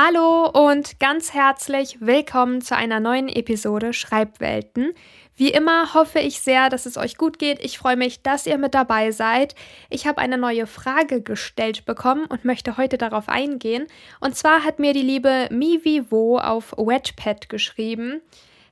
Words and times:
Hallo 0.00 0.48
und 0.48 1.00
ganz 1.00 1.34
herzlich 1.34 1.98
willkommen 2.00 2.60
zu 2.60 2.76
einer 2.76 3.00
neuen 3.00 3.28
Episode 3.28 3.92
Schreibwelten. 3.92 4.92
Wie 5.34 5.50
immer 5.50 5.92
hoffe 5.92 6.20
ich 6.20 6.40
sehr, 6.40 6.68
dass 6.68 6.86
es 6.86 6.96
euch 6.96 7.16
gut 7.16 7.40
geht. 7.40 7.58
Ich 7.64 7.78
freue 7.78 7.96
mich, 7.96 8.22
dass 8.22 8.46
ihr 8.46 8.58
mit 8.58 8.74
dabei 8.74 9.10
seid. 9.10 9.56
Ich 9.90 10.06
habe 10.06 10.18
eine 10.18 10.38
neue 10.38 10.68
Frage 10.68 11.20
gestellt 11.20 11.84
bekommen 11.84 12.26
und 12.26 12.44
möchte 12.44 12.76
heute 12.76 12.96
darauf 12.96 13.28
eingehen. 13.28 13.88
Und 14.20 14.36
zwar 14.36 14.62
hat 14.62 14.78
mir 14.78 14.92
die 14.92 15.02
liebe 15.02 15.48
Mivivo 15.50 16.38
auf 16.38 16.70
Wedgepad 16.76 17.48
geschrieben. 17.48 18.20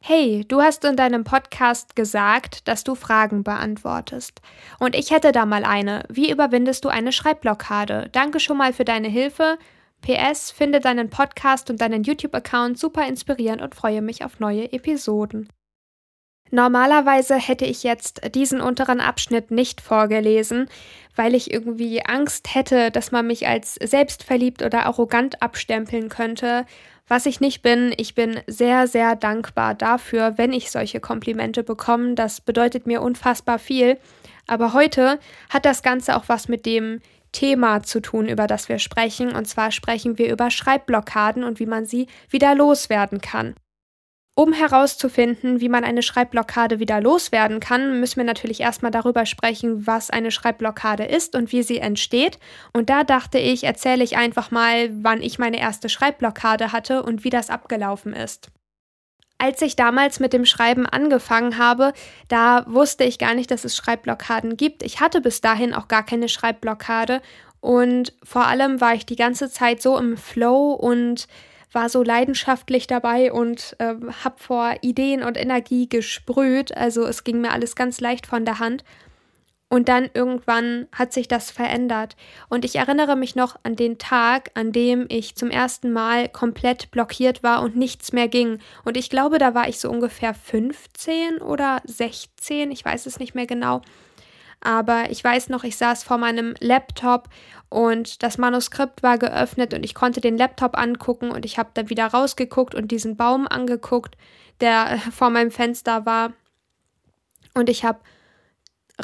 Hey, 0.00 0.44
du 0.46 0.62
hast 0.62 0.84
in 0.84 0.94
deinem 0.94 1.24
Podcast 1.24 1.96
gesagt, 1.96 2.68
dass 2.68 2.84
du 2.84 2.94
Fragen 2.94 3.42
beantwortest. 3.42 4.40
Und 4.78 4.94
ich 4.94 5.10
hätte 5.10 5.32
da 5.32 5.44
mal 5.44 5.64
eine. 5.64 6.04
Wie 6.08 6.30
überwindest 6.30 6.84
du 6.84 6.88
eine 6.88 7.10
Schreibblockade? 7.10 8.10
Danke 8.12 8.38
schon 8.38 8.58
mal 8.58 8.72
für 8.72 8.84
deine 8.84 9.08
Hilfe. 9.08 9.58
PS, 10.02 10.50
finde 10.50 10.80
deinen 10.80 11.10
Podcast 11.10 11.70
und 11.70 11.80
deinen 11.80 12.04
YouTube-Account 12.04 12.78
super 12.78 13.06
inspirierend 13.06 13.62
und 13.62 13.74
freue 13.74 14.02
mich 14.02 14.24
auf 14.24 14.40
neue 14.40 14.72
Episoden. 14.72 15.48
Normalerweise 16.50 17.34
hätte 17.34 17.64
ich 17.64 17.82
jetzt 17.82 18.34
diesen 18.34 18.60
unteren 18.60 19.00
Abschnitt 19.00 19.50
nicht 19.50 19.80
vorgelesen, 19.80 20.68
weil 21.16 21.34
ich 21.34 21.52
irgendwie 21.52 22.04
Angst 22.04 22.54
hätte, 22.54 22.90
dass 22.92 23.10
man 23.10 23.26
mich 23.26 23.48
als 23.48 23.74
selbstverliebt 23.74 24.62
oder 24.62 24.86
arrogant 24.86 25.42
abstempeln 25.42 26.08
könnte, 26.08 26.64
was 27.08 27.26
ich 27.26 27.40
nicht 27.40 27.62
bin. 27.62 27.92
Ich 27.96 28.14
bin 28.14 28.40
sehr, 28.46 28.86
sehr 28.86 29.16
dankbar 29.16 29.74
dafür, 29.74 30.38
wenn 30.38 30.52
ich 30.52 30.70
solche 30.70 31.00
Komplimente 31.00 31.64
bekomme. 31.64 32.14
Das 32.14 32.40
bedeutet 32.40 32.86
mir 32.86 33.02
unfassbar 33.02 33.58
viel. 33.58 33.98
Aber 34.46 34.72
heute 34.72 35.18
hat 35.50 35.64
das 35.64 35.82
Ganze 35.82 36.16
auch 36.16 36.24
was 36.28 36.46
mit 36.48 36.66
dem 36.66 37.00
Thema 37.36 37.82
zu 37.82 38.00
tun, 38.00 38.28
über 38.28 38.46
das 38.46 38.70
wir 38.70 38.78
sprechen. 38.78 39.36
Und 39.36 39.46
zwar 39.46 39.70
sprechen 39.70 40.16
wir 40.16 40.32
über 40.32 40.50
Schreibblockaden 40.50 41.44
und 41.44 41.60
wie 41.60 41.66
man 41.66 41.84
sie 41.84 42.06
wieder 42.30 42.54
loswerden 42.54 43.20
kann. 43.20 43.54
Um 44.38 44.54
herauszufinden, 44.54 45.60
wie 45.60 45.68
man 45.68 45.84
eine 45.84 46.02
Schreibblockade 46.02 46.78
wieder 46.78 47.00
loswerden 47.00 47.60
kann, 47.60 48.00
müssen 48.00 48.16
wir 48.16 48.24
natürlich 48.24 48.60
erstmal 48.60 48.90
darüber 48.90 49.26
sprechen, 49.26 49.86
was 49.86 50.10
eine 50.10 50.30
Schreibblockade 50.30 51.04
ist 51.04 51.34
und 51.34 51.52
wie 51.52 51.62
sie 51.62 51.78
entsteht. 51.78 52.38
Und 52.72 52.88
da 52.88 53.04
dachte 53.04 53.38
ich, 53.38 53.64
erzähle 53.64 54.04
ich 54.04 54.16
einfach 54.16 54.50
mal, 54.50 54.90
wann 55.02 55.22
ich 55.22 55.38
meine 55.38 55.58
erste 55.58 55.88
Schreibblockade 55.90 56.72
hatte 56.72 57.02
und 57.02 57.22
wie 57.24 57.30
das 57.30 57.50
abgelaufen 57.50 58.14
ist. 58.14 58.50
Als 59.38 59.60
ich 59.60 59.76
damals 59.76 60.18
mit 60.18 60.32
dem 60.32 60.46
Schreiben 60.46 60.86
angefangen 60.86 61.58
habe, 61.58 61.92
da 62.28 62.64
wusste 62.66 63.04
ich 63.04 63.18
gar 63.18 63.34
nicht, 63.34 63.50
dass 63.50 63.64
es 63.64 63.76
Schreibblockaden 63.76 64.56
gibt. 64.56 64.82
Ich 64.82 65.00
hatte 65.00 65.20
bis 65.20 65.40
dahin 65.42 65.74
auch 65.74 65.88
gar 65.88 66.04
keine 66.04 66.28
Schreibblockade 66.28 67.20
und 67.60 68.14
vor 68.22 68.46
allem 68.46 68.80
war 68.80 68.94
ich 68.94 69.04
die 69.04 69.16
ganze 69.16 69.50
Zeit 69.50 69.82
so 69.82 69.98
im 69.98 70.16
Flow 70.16 70.72
und 70.72 71.26
war 71.72 71.88
so 71.88 72.02
leidenschaftlich 72.02 72.86
dabei 72.86 73.32
und 73.32 73.76
äh, 73.78 73.94
habe 74.24 74.36
vor 74.38 74.76
Ideen 74.80 75.22
und 75.22 75.36
Energie 75.36 75.88
gesprüht. 75.88 76.74
Also 76.74 77.04
es 77.04 77.24
ging 77.24 77.40
mir 77.40 77.52
alles 77.52 77.76
ganz 77.76 78.00
leicht 78.00 78.26
von 78.26 78.44
der 78.44 78.60
Hand. 78.60 78.84
Und 79.68 79.88
dann 79.88 80.08
irgendwann 80.14 80.86
hat 80.92 81.12
sich 81.12 81.26
das 81.26 81.50
verändert. 81.50 82.14
Und 82.48 82.64
ich 82.64 82.76
erinnere 82.76 83.16
mich 83.16 83.34
noch 83.34 83.56
an 83.64 83.74
den 83.74 83.98
Tag, 83.98 84.50
an 84.54 84.70
dem 84.70 85.06
ich 85.08 85.34
zum 85.34 85.50
ersten 85.50 85.92
Mal 85.92 86.28
komplett 86.28 86.92
blockiert 86.92 87.42
war 87.42 87.62
und 87.62 87.74
nichts 87.74 88.12
mehr 88.12 88.28
ging. 88.28 88.60
Und 88.84 88.96
ich 88.96 89.10
glaube, 89.10 89.38
da 89.38 89.54
war 89.54 89.68
ich 89.68 89.80
so 89.80 89.90
ungefähr 89.90 90.34
15 90.34 91.38
oder 91.38 91.82
16, 91.84 92.70
ich 92.70 92.84
weiß 92.84 93.06
es 93.06 93.18
nicht 93.18 93.34
mehr 93.34 93.46
genau. 93.46 93.82
Aber 94.60 95.10
ich 95.10 95.22
weiß 95.22 95.48
noch, 95.48 95.64
ich 95.64 95.76
saß 95.76 96.04
vor 96.04 96.18
meinem 96.18 96.54
Laptop 96.60 97.28
und 97.68 98.22
das 98.22 98.38
Manuskript 98.38 99.02
war 99.02 99.18
geöffnet 99.18 99.74
und 99.74 99.84
ich 99.84 99.94
konnte 99.94 100.20
den 100.20 100.38
Laptop 100.38 100.78
angucken 100.78 101.30
und 101.30 101.44
ich 101.44 101.58
habe 101.58 101.70
dann 101.74 101.90
wieder 101.90 102.06
rausgeguckt 102.06 102.74
und 102.74 102.90
diesen 102.90 103.16
Baum 103.16 103.46
angeguckt, 103.46 104.16
der 104.60 104.98
vor 105.12 105.30
meinem 105.30 105.50
Fenster 105.50 106.06
war. 106.06 106.32
Und 107.54 107.68
ich 107.68 107.84
habe 107.84 108.00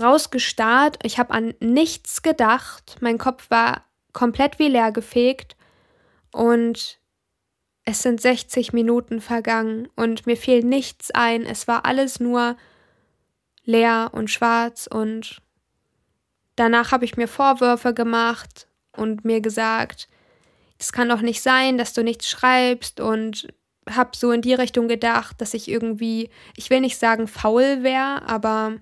rausgestarrt, 0.00 0.98
ich 1.02 1.18
habe 1.18 1.32
an 1.32 1.54
nichts 1.60 2.22
gedacht, 2.22 2.96
mein 3.00 3.18
Kopf 3.18 3.50
war 3.50 3.84
komplett 4.12 4.58
wie 4.58 4.68
leer 4.68 4.92
gefegt. 4.92 5.56
Und 6.32 6.98
es 7.84 8.02
sind 8.02 8.20
60 8.20 8.72
Minuten 8.72 9.20
vergangen 9.20 9.88
und 9.96 10.26
mir 10.26 10.36
fiel 10.36 10.62
nichts 10.62 11.10
ein, 11.10 11.44
es 11.44 11.66
war 11.66 11.84
alles 11.84 12.20
nur 12.20 12.56
leer 13.64 14.10
und 14.12 14.30
schwarz 14.30 14.86
und 14.86 15.40
danach 16.56 16.92
habe 16.92 17.04
ich 17.04 17.16
mir 17.16 17.28
Vorwürfe 17.28 17.92
gemacht 17.94 18.68
und 18.96 19.24
mir 19.24 19.40
gesagt, 19.40 20.08
es 20.78 20.92
kann 20.92 21.08
doch 21.08 21.22
nicht 21.22 21.42
sein, 21.42 21.78
dass 21.78 21.92
du 21.92 22.02
nichts 22.02 22.28
schreibst 22.28 23.00
und 23.00 23.48
habe 23.88 24.16
so 24.16 24.30
in 24.30 24.42
die 24.42 24.54
Richtung 24.54 24.88
gedacht, 24.88 25.40
dass 25.40 25.54
ich 25.54 25.68
irgendwie, 25.68 26.30
ich 26.56 26.70
will 26.70 26.80
nicht 26.80 26.98
sagen 26.98 27.26
faul 27.26 27.82
wäre, 27.82 28.22
aber 28.26 28.76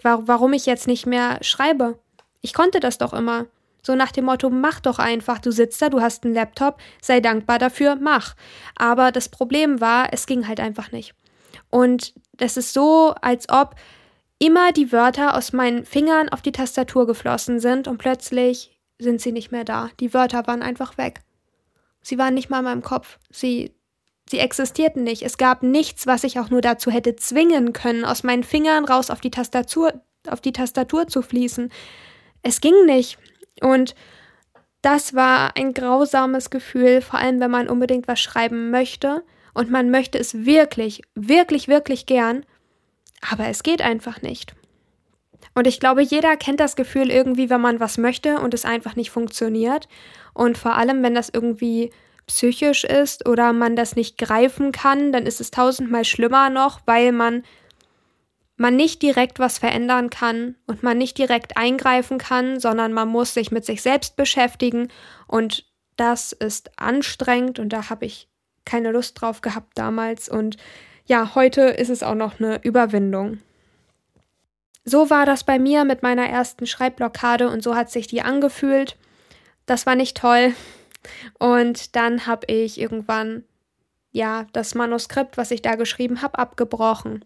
warum 0.00 0.52
ich 0.52 0.66
jetzt 0.66 0.86
nicht 0.86 1.06
mehr 1.06 1.38
schreibe. 1.42 1.98
Ich 2.40 2.54
konnte 2.54 2.80
das 2.80 2.98
doch 2.98 3.12
immer. 3.12 3.46
So 3.84 3.96
nach 3.96 4.12
dem 4.12 4.26
Motto, 4.26 4.48
mach 4.48 4.78
doch 4.80 4.98
einfach, 4.98 5.40
du 5.40 5.50
sitzt 5.50 5.82
da, 5.82 5.88
du 5.88 6.00
hast 6.00 6.24
einen 6.24 6.34
Laptop, 6.34 6.78
sei 7.00 7.20
dankbar 7.20 7.58
dafür, 7.58 7.96
mach. 7.96 8.36
Aber 8.76 9.10
das 9.10 9.28
Problem 9.28 9.80
war, 9.80 10.12
es 10.12 10.26
ging 10.26 10.46
halt 10.46 10.60
einfach 10.60 10.92
nicht. 10.92 11.14
Und 11.68 12.14
es 12.38 12.56
ist 12.56 12.72
so, 12.72 13.14
als 13.20 13.48
ob 13.48 13.74
immer 14.38 14.72
die 14.72 14.92
Wörter 14.92 15.36
aus 15.36 15.52
meinen 15.52 15.84
Fingern 15.84 16.28
auf 16.28 16.42
die 16.42 16.52
Tastatur 16.52 17.06
geflossen 17.06 17.60
sind 17.60 17.88
und 17.88 17.98
plötzlich 17.98 18.78
sind 18.98 19.20
sie 19.20 19.32
nicht 19.32 19.50
mehr 19.50 19.64
da. 19.64 19.90
Die 19.98 20.14
Wörter 20.14 20.46
waren 20.46 20.62
einfach 20.62 20.96
weg. 20.96 21.22
Sie 22.02 22.18
waren 22.18 22.34
nicht 22.34 22.50
mal 22.50 22.58
in 22.58 22.64
meinem 22.64 22.82
Kopf. 22.82 23.18
Sie 23.30 23.74
Sie 24.28 24.38
existierten 24.38 25.02
nicht. 25.04 25.22
Es 25.22 25.36
gab 25.36 25.62
nichts, 25.62 26.06
was 26.06 26.24
ich 26.24 26.38
auch 26.38 26.50
nur 26.50 26.60
dazu 26.60 26.90
hätte 26.90 27.16
zwingen 27.16 27.72
können, 27.72 28.04
aus 28.04 28.22
meinen 28.22 28.44
Fingern 28.44 28.84
raus 28.84 29.10
auf 29.10 29.20
die 29.20 29.30
Tastatur, 29.30 30.02
auf 30.28 30.40
die 30.40 30.52
Tastatur 30.52 31.06
zu 31.08 31.22
fließen. 31.22 31.70
Es 32.42 32.60
ging 32.60 32.86
nicht. 32.86 33.18
Und 33.60 33.94
das 34.80 35.14
war 35.14 35.56
ein 35.56 35.74
grausames 35.74 36.50
Gefühl, 36.50 37.00
vor 37.00 37.20
allem 37.20 37.40
wenn 37.40 37.50
man 37.50 37.68
unbedingt 37.68 38.08
was 38.08 38.20
schreiben 38.20 38.70
möchte 38.70 39.22
und 39.54 39.70
man 39.70 39.90
möchte 39.90 40.18
es 40.18 40.44
wirklich, 40.44 41.02
wirklich, 41.14 41.68
wirklich 41.68 42.06
gern, 42.06 42.44
aber 43.28 43.46
es 43.46 43.62
geht 43.62 43.82
einfach 43.82 44.22
nicht. 44.22 44.54
Und 45.54 45.66
ich 45.66 45.78
glaube, 45.78 46.02
jeder 46.02 46.36
kennt 46.36 46.60
das 46.60 46.76
Gefühl 46.76 47.10
irgendwie, 47.10 47.50
wenn 47.50 47.60
man 47.60 47.78
was 47.78 47.98
möchte 47.98 48.38
und 48.38 48.54
es 48.54 48.64
einfach 48.64 48.96
nicht 48.96 49.10
funktioniert. 49.10 49.86
Und 50.34 50.56
vor 50.56 50.76
allem, 50.76 51.02
wenn 51.02 51.14
das 51.14 51.28
irgendwie 51.28 51.90
psychisch 52.26 52.84
ist 52.84 53.28
oder 53.28 53.52
man 53.52 53.76
das 53.76 53.96
nicht 53.96 54.18
greifen 54.18 54.72
kann, 54.72 55.12
dann 55.12 55.26
ist 55.26 55.40
es 55.40 55.50
tausendmal 55.50 56.04
schlimmer 56.04 56.50
noch, 56.50 56.80
weil 56.86 57.12
man 57.12 57.42
man 58.56 58.76
nicht 58.76 59.02
direkt 59.02 59.38
was 59.38 59.58
verändern 59.58 60.08
kann 60.10 60.54
und 60.66 60.82
man 60.82 60.96
nicht 60.98 61.18
direkt 61.18 61.56
eingreifen 61.56 62.18
kann, 62.18 62.60
sondern 62.60 62.92
man 62.92 63.08
muss 63.08 63.34
sich 63.34 63.50
mit 63.50 63.64
sich 63.64 63.82
selbst 63.82 64.14
beschäftigen 64.14 64.88
und 65.26 65.64
das 65.96 66.32
ist 66.32 66.70
anstrengend 66.78 67.58
und 67.58 67.70
da 67.70 67.90
habe 67.90 68.04
ich 68.04 68.28
keine 68.64 68.92
Lust 68.92 69.20
drauf 69.20 69.40
gehabt 69.40 69.76
damals 69.76 70.28
und 70.28 70.58
ja, 71.06 71.34
heute 71.34 71.62
ist 71.62 71.88
es 71.88 72.02
auch 72.02 72.14
noch 72.14 72.38
eine 72.38 72.62
Überwindung. 72.62 73.38
So 74.84 75.10
war 75.10 75.26
das 75.26 75.44
bei 75.44 75.58
mir 75.58 75.84
mit 75.84 76.02
meiner 76.02 76.26
ersten 76.26 76.66
Schreibblockade 76.66 77.48
und 77.48 77.62
so 77.62 77.74
hat 77.74 77.90
sich 77.90 78.06
die 78.06 78.22
angefühlt. 78.22 78.96
Das 79.66 79.86
war 79.86 79.94
nicht 79.94 80.16
toll. 80.16 80.54
Und 81.38 81.96
dann 81.96 82.26
habe 82.26 82.46
ich 82.46 82.80
irgendwann 82.80 83.44
ja 84.12 84.46
das 84.52 84.74
Manuskript, 84.74 85.36
was 85.36 85.50
ich 85.50 85.62
da 85.62 85.74
geschrieben 85.74 86.22
habe, 86.22 86.38
abgebrochen. 86.38 87.24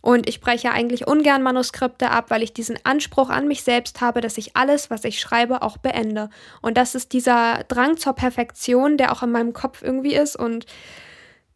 Und 0.00 0.28
ich 0.28 0.42
breche 0.42 0.70
eigentlich 0.70 1.06
ungern 1.06 1.42
Manuskripte 1.42 2.10
ab, 2.10 2.26
weil 2.28 2.42
ich 2.42 2.52
diesen 2.52 2.76
Anspruch 2.84 3.30
an 3.30 3.48
mich 3.48 3.62
selbst 3.62 4.02
habe, 4.02 4.20
dass 4.20 4.36
ich 4.36 4.54
alles, 4.54 4.90
was 4.90 5.04
ich 5.04 5.18
schreibe, 5.18 5.62
auch 5.62 5.78
beende. 5.78 6.28
Und 6.60 6.76
das 6.76 6.94
ist 6.94 7.14
dieser 7.14 7.64
Drang 7.68 7.96
zur 7.96 8.12
Perfektion, 8.12 8.98
der 8.98 9.12
auch 9.12 9.22
in 9.22 9.30
meinem 9.30 9.54
Kopf 9.54 9.80
irgendwie 9.82 10.14
ist 10.14 10.36
und 10.36 10.66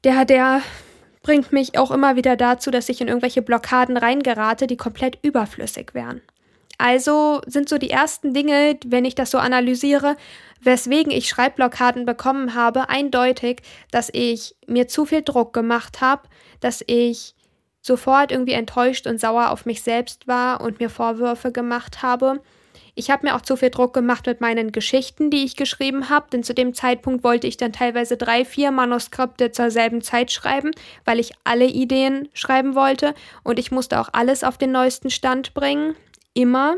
der, 0.03 0.25
der 0.25 0.63
bringt 1.23 1.53
mich 1.53 1.79
auch 1.79 1.91
immer 1.91 2.17
wieder 2.17 2.37
dazu, 2.37 2.71
dass 2.71 2.89
ich 2.89 3.03
in 3.03 3.09
irgendwelche 3.09 3.43
Blockaden 3.43 3.99
reingerate, 3.99 4.67
die 4.67 4.79
komplett 4.79 5.19
überflüssig 5.23 5.93
wären. 5.93 6.23
Also 6.79 7.41
sind 7.47 7.69
so 7.69 7.77
die 7.77 7.91
ersten 7.91 8.33
Dinge, 8.33 8.79
wenn 8.87 9.05
ich 9.05 9.17
das 9.17 9.33
so 9.33 9.39
analysiere, 9.39 10.17
weswegen 10.61 11.13
ich 11.13 11.29
Schreibblockaden 11.29 12.07
bekommen 12.07 12.55
habe, 12.55 12.89
eindeutig, 12.89 13.63
dass 13.91 14.11
ich 14.13 14.55
mir 14.67 14.87
zu 14.87 15.05
viel 15.05 15.23
Druck 15.23 15.53
gemacht 15.53 16.01
habe, 16.01 16.23
dass 16.61 16.83
ich 16.87 17.35
sofort 17.81 18.31
irgendwie 18.31 18.53
enttäuscht 18.53 19.07
und 19.07 19.21
sauer 19.21 19.51
auf 19.51 19.67
mich 19.67 19.83
selbst 19.83 20.29
war 20.29 20.61
und 20.61 20.79
mir 20.79 20.91
Vorwürfe 20.91 21.53
gemacht 21.53 22.03
habe. 22.03 22.41
Ich 22.95 23.11
habe 23.11 23.27
mir 23.27 23.37
auch 23.37 23.43
zu 23.43 23.57
viel 23.57 23.71
Druck 23.71 23.95
gemacht 23.95 24.27
mit 24.27 24.41
meinen 24.41 24.73
Geschichten, 24.73 25.31
die 25.31 25.45
ich 25.45 25.55
geschrieben 25.55 26.09
habe, 26.09 26.27
denn 26.33 26.43
zu 26.43 26.53
dem 26.53 26.75
Zeitpunkt 26.75 27.23
wollte 27.23 27.47
ich 27.47 27.57
dann 27.57 27.73
teilweise 27.73 28.17
drei, 28.17 28.45
vier 28.45 28.73
Manuskripte 28.73 29.53
zur 29.53 29.71
selben 29.71 30.03
Zeit 30.03 30.33
schreiben, 30.33 30.73
weil 31.05 31.21
ich 31.21 31.33
alle 31.45 31.67
Ideen 31.67 32.29
schreiben 32.35 32.75
wollte 32.75 33.15
und 33.45 33.61
ich 33.61 33.71
musste 33.71 34.01
auch 34.01 34.09
alles 34.13 34.43
auf 34.43 34.59
den 34.59 34.73
neuesten 34.73 35.11
Stand 35.11 35.55
bringen. 35.55 35.95
Immer. 36.39 36.77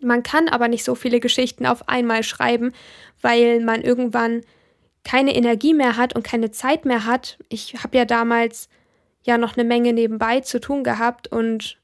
Man 0.00 0.22
kann 0.22 0.48
aber 0.48 0.68
nicht 0.68 0.84
so 0.84 0.94
viele 0.94 1.18
Geschichten 1.18 1.66
auf 1.66 1.88
einmal 1.88 2.22
schreiben, 2.22 2.72
weil 3.20 3.58
man 3.58 3.82
irgendwann 3.82 4.42
keine 5.02 5.34
Energie 5.34 5.74
mehr 5.74 5.96
hat 5.96 6.14
und 6.14 6.22
keine 6.22 6.52
Zeit 6.52 6.84
mehr 6.84 7.04
hat. 7.04 7.36
Ich 7.48 7.74
habe 7.82 7.98
ja 7.98 8.04
damals 8.04 8.68
ja 9.24 9.38
noch 9.38 9.56
eine 9.56 9.64
Menge 9.64 9.92
nebenbei 9.92 10.38
zu 10.38 10.60
tun 10.60 10.84
gehabt 10.84 11.26
und 11.26 11.80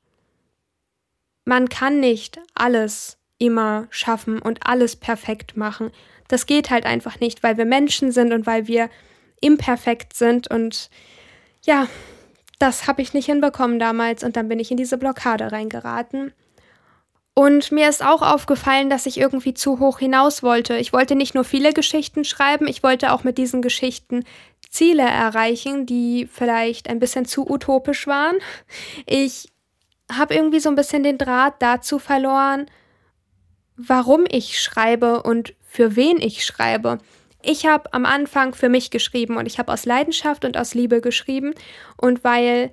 man 1.44 1.68
kann 1.68 1.98
nicht 1.98 2.38
alles 2.54 3.18
immer 3.38 3.88
schaffen 3.90 4.40
und 4.40 4.64
alles 4.64 4.94
perfekt 4.94 5.56
machen. 5.56 5.90
Das 6.28 6.46
geht 6.46 6.70
halt 6.70 6.86
einfach 6.86 7.18
nicht, 7.18 7.42
weil 7.42 7.56
wir 7.56 7.64
Menschen 7.64 8.12
sind 8.12 8.32
und 8.32 8.46
weil 8.46 8.68
wir 8.68 8.90
imperfekt 9.40 10.14
sind 10.14 10.48
und 10.48 10.88
ja, 11.64 11.88
das 12.60 12.86
habe 12.86 13.02
ich 13.02 13.12
nicht 13.12 13.26
hinbekommen 13.26 13.80
damals 13.80 14.22
und 14.22 14.36
dann 14.36 14.46
bin 14.46 14.60
ich 14.60 14.70
in 14.70 14.76
diese 14.76 14.98
Blockade 14.98 15.50
reingeraten. 15.50 16.32
Und 17.40 17.72
mir 17.72 17.88
ist 17.88 18.04
auch 18.04 18.20
aufgefallen, 18.20 18.90
dass 18.90 19.06
ich 19.06 19.16
irgendwie 19.16 19.54
zu 19.54 19.78
hoch 19.78 19.98
hinaus 19.98 20.42
wollte. 20.42 20.76
Ich 20.76 20.92
wollte 20.92 21.14
nicht 21.14 21.34
nur 21.34 21.44
viele 21.44 21.72
Geschichten 21.72 22.22
schreiben, 22.22 22.66
ich 22.66 22.82
wollte 22.82 23.14
auch 23.14 23.24
mit 23.24 23.38
diesen 23.38 23.62
Geschichten 23.62 24.24
Ziele 24.68 25.04
erreichen, 25.04 25.86
die 25.86 26.28
vielleicht 26.30 26.90
ein 26.90 26.98
bisschen 26.98 27.24
zu 27.24 27.50
utopisch 27.50 28.06
waren. 28.06 28.36
Ich 29.06 29.48
habe 30.12 30.34
irgendwie 30.34 30.60
so 30.60 30.68
ein 30.68 30.74
bisschen 30.74 31.02
den 31.02 31.16
Draht 31.16 31.54
dazu 31.60 31.98
verloren, 31.98 32.66
warum 33.74 34.26
ich 34.28 34.60
schreibe 34.60 35.22
und 35.22 35.54
für 35.66 35.96
wen 35.96 36.20
ich 36.20 36.44
schreibe. 36.44 36.98
Ich 37.40 37.64
habe 37.64 37.94
am 37.94 38.04
Anfang 38.04 38.52
für 38.52 38.68
mich 38.68 38.90
geschrieben 38.90 39.38
und 39.38 39.46
ich 39.46 39.58
habe 39.58 39.72
aus 39.72 39.86
Leidenschaft 39.86 40.44
und 40.44 40.58
aus 40.58 40.74
Liebe 40.74 41.00
geschrieben 41.00 41.54
und 41.96 42.22
weil 42.22 42.70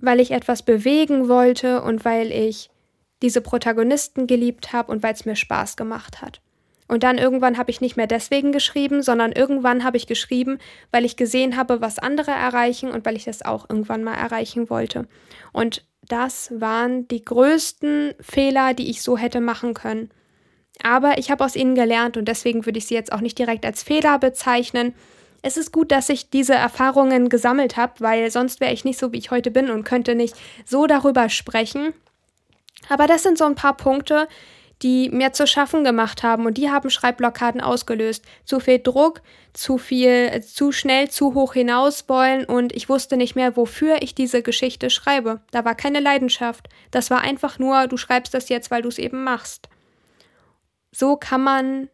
weil 0.00 0.18
ich 0.18 0.32
etwas 0.32 0.64
bewegen 0.64 1.28
wollte 1.28 1.82
und 1.82 2.04
weil 2.04 2.32
ich 2.32 2.68
diese 3.22 3.40
Protagonisten 3.40 4.26
geliebt 4.26 4.72
habe 4.72 4.92
und 4.92 5.02
weil 5.02 5.14
es 5.14 5.24
mir 5.24 5.36
Spaß 5.36 5.76
gemacht 5.76 6.20
hat. 6.22 6.40
Und 6.88 7.02
dann 7.02 7.18
irgendwann 7.18 7.58
habe 7.58 7.70
ich 7.70 7.80
nicht 7.80 7.96
mehr 7.96 8.06
deswegen 8.06 8.52
geschrieben, 8.52 9.02
sondern 9.02 9.32
irgendwann 9.32 9.82
habe 9.82 9.96
ich 9.96 10.06
geschrieben, 10.06 10.58
weil 10.92 11.04
ich 11.04 11.16
gesehen 11.16 11.56
habe, 11.56 11.80
was 11.80 11.98
andere 11.98 12.30
erreichen 12.30 12.90
und 12.90 13.04
weil 13.04 13.16
ich 13.16 13.24
das 13.24 13.42
auch 13.42 13.68
irgendwann 13.68 14.04
mal 14.04 14.14
erreichen 14.14 14.70
wollte. 14.70 15.08
Und 15.52 15.84
das 16.08 16.52
waren 16.60 17.08
die 17.08 17.24
größten 17.24 18.14
Fehler, 18.20 18.74
die 18.74 18.88
ich 18.88 19.02
so 19.02 19.18
hätte 19.18 19.40
machen 19.40 19.74
können. 19.74 20.10
Aber 20.82 21.18
ich 21.18 21.30
habe 21.30 21.44
aus 21.44 21.56
ihnen 21.56 21.74
gelernt 21.74 22.16
und 22.16 22.26
deswegen 22.28 22.66
würde 22.66 22.78
ich 22.78 22.86
sie 22.86 22.94
jetzt 22.94 23.12
auch 23.12 23.20
nicht 23.20 23.38
direkt 23.38 23.64
als 23.64 23.82
Fehler 23.82 24.18
bezeichnen. 24.18 24.94
Es 25.42 25.56
ist 25.56 25.72
gut, 25.72 25.90
dass 25.90 26.08
ich 26.08 26.30
diese 26.30 26.54
Erfahrungen 26.54 27.28
gesammelt 27.28 27.76
habe, 27.76 27.94
weil 27.98 28.30
sonst 28.30 28.60
wäre 28.60 28.72
ich 28.72 28.84
nicht 28.84 28.98
so, 28.98 29.12
wie 29.12 29.18
ich 29.18 29.30
heute 29.30 29.50
bin 29.50 29.70
und 29.70 29.84
könnte 29.84 30.14
nicht 30.14 30.36
so 30.64 30.86
darüber 30.86 31.28
sprechen. 31.28 31.94
Aber 32.88 33.06
das 33.06 33.22
sind 33.22 33.38
so 33.38 33.44
ein 33.44 33.54
paar 33.54 33.76
Punkte, 33.76 34.28
die 34.82 35.08
mir 35.08 35.32
zu 35.32 35.46
schaffen 35.46 35.84
gemacht 35.84 36.22
haben 36.22 36.44
und 36.44 36.58
die 36.58 36.70
haben 36.70 36.90
Schreibblockaden 36.90 37.60
ausgelöst. 37.60 38.24
Zu 38.44 38.60
viel 38.60 38.78
Druck, 38.78 39.22
zu 39.54 39.78
viel, 39.78 40.42
zu 40.42 40.70
schnell, 40.70 41.08
zu 41.08 41.34
hoch 41.34 41.54
hinaus 41.54 42.08
wollen 42.08 42.44
und 42.44 42.74
ich 42.74 42.88
wusste 42.88 43.16
nicht 43.16 43.36
mehr, 43.36 43.56
wofür 43.56 44.02
ich 44.02 44.14
diese 44.14 44.42
Geschichte 44.42 44.90
schreibe. 44.90 45.40
Da 45.50 45.64
war 45.64 45.74
keine 45.74 46.00
Leidenschaft. 46.00 46.68
Das 46.90 47.10
war 47.10 47.22
einfach 47.22 47.58
nur, 47.58 47.86
du 47.86 47.96
schreibst 47.96 48.34
das 48.34 48.50
jetzt, 48.50 48.70
weil 48.70 48.82
du 48.82 48.88
es 48.88 48.98
eben 48.98 49.24
machst. 49.24 49.68
So 50.92 51.16
kann 51.16 51.42
man 51.42 51.88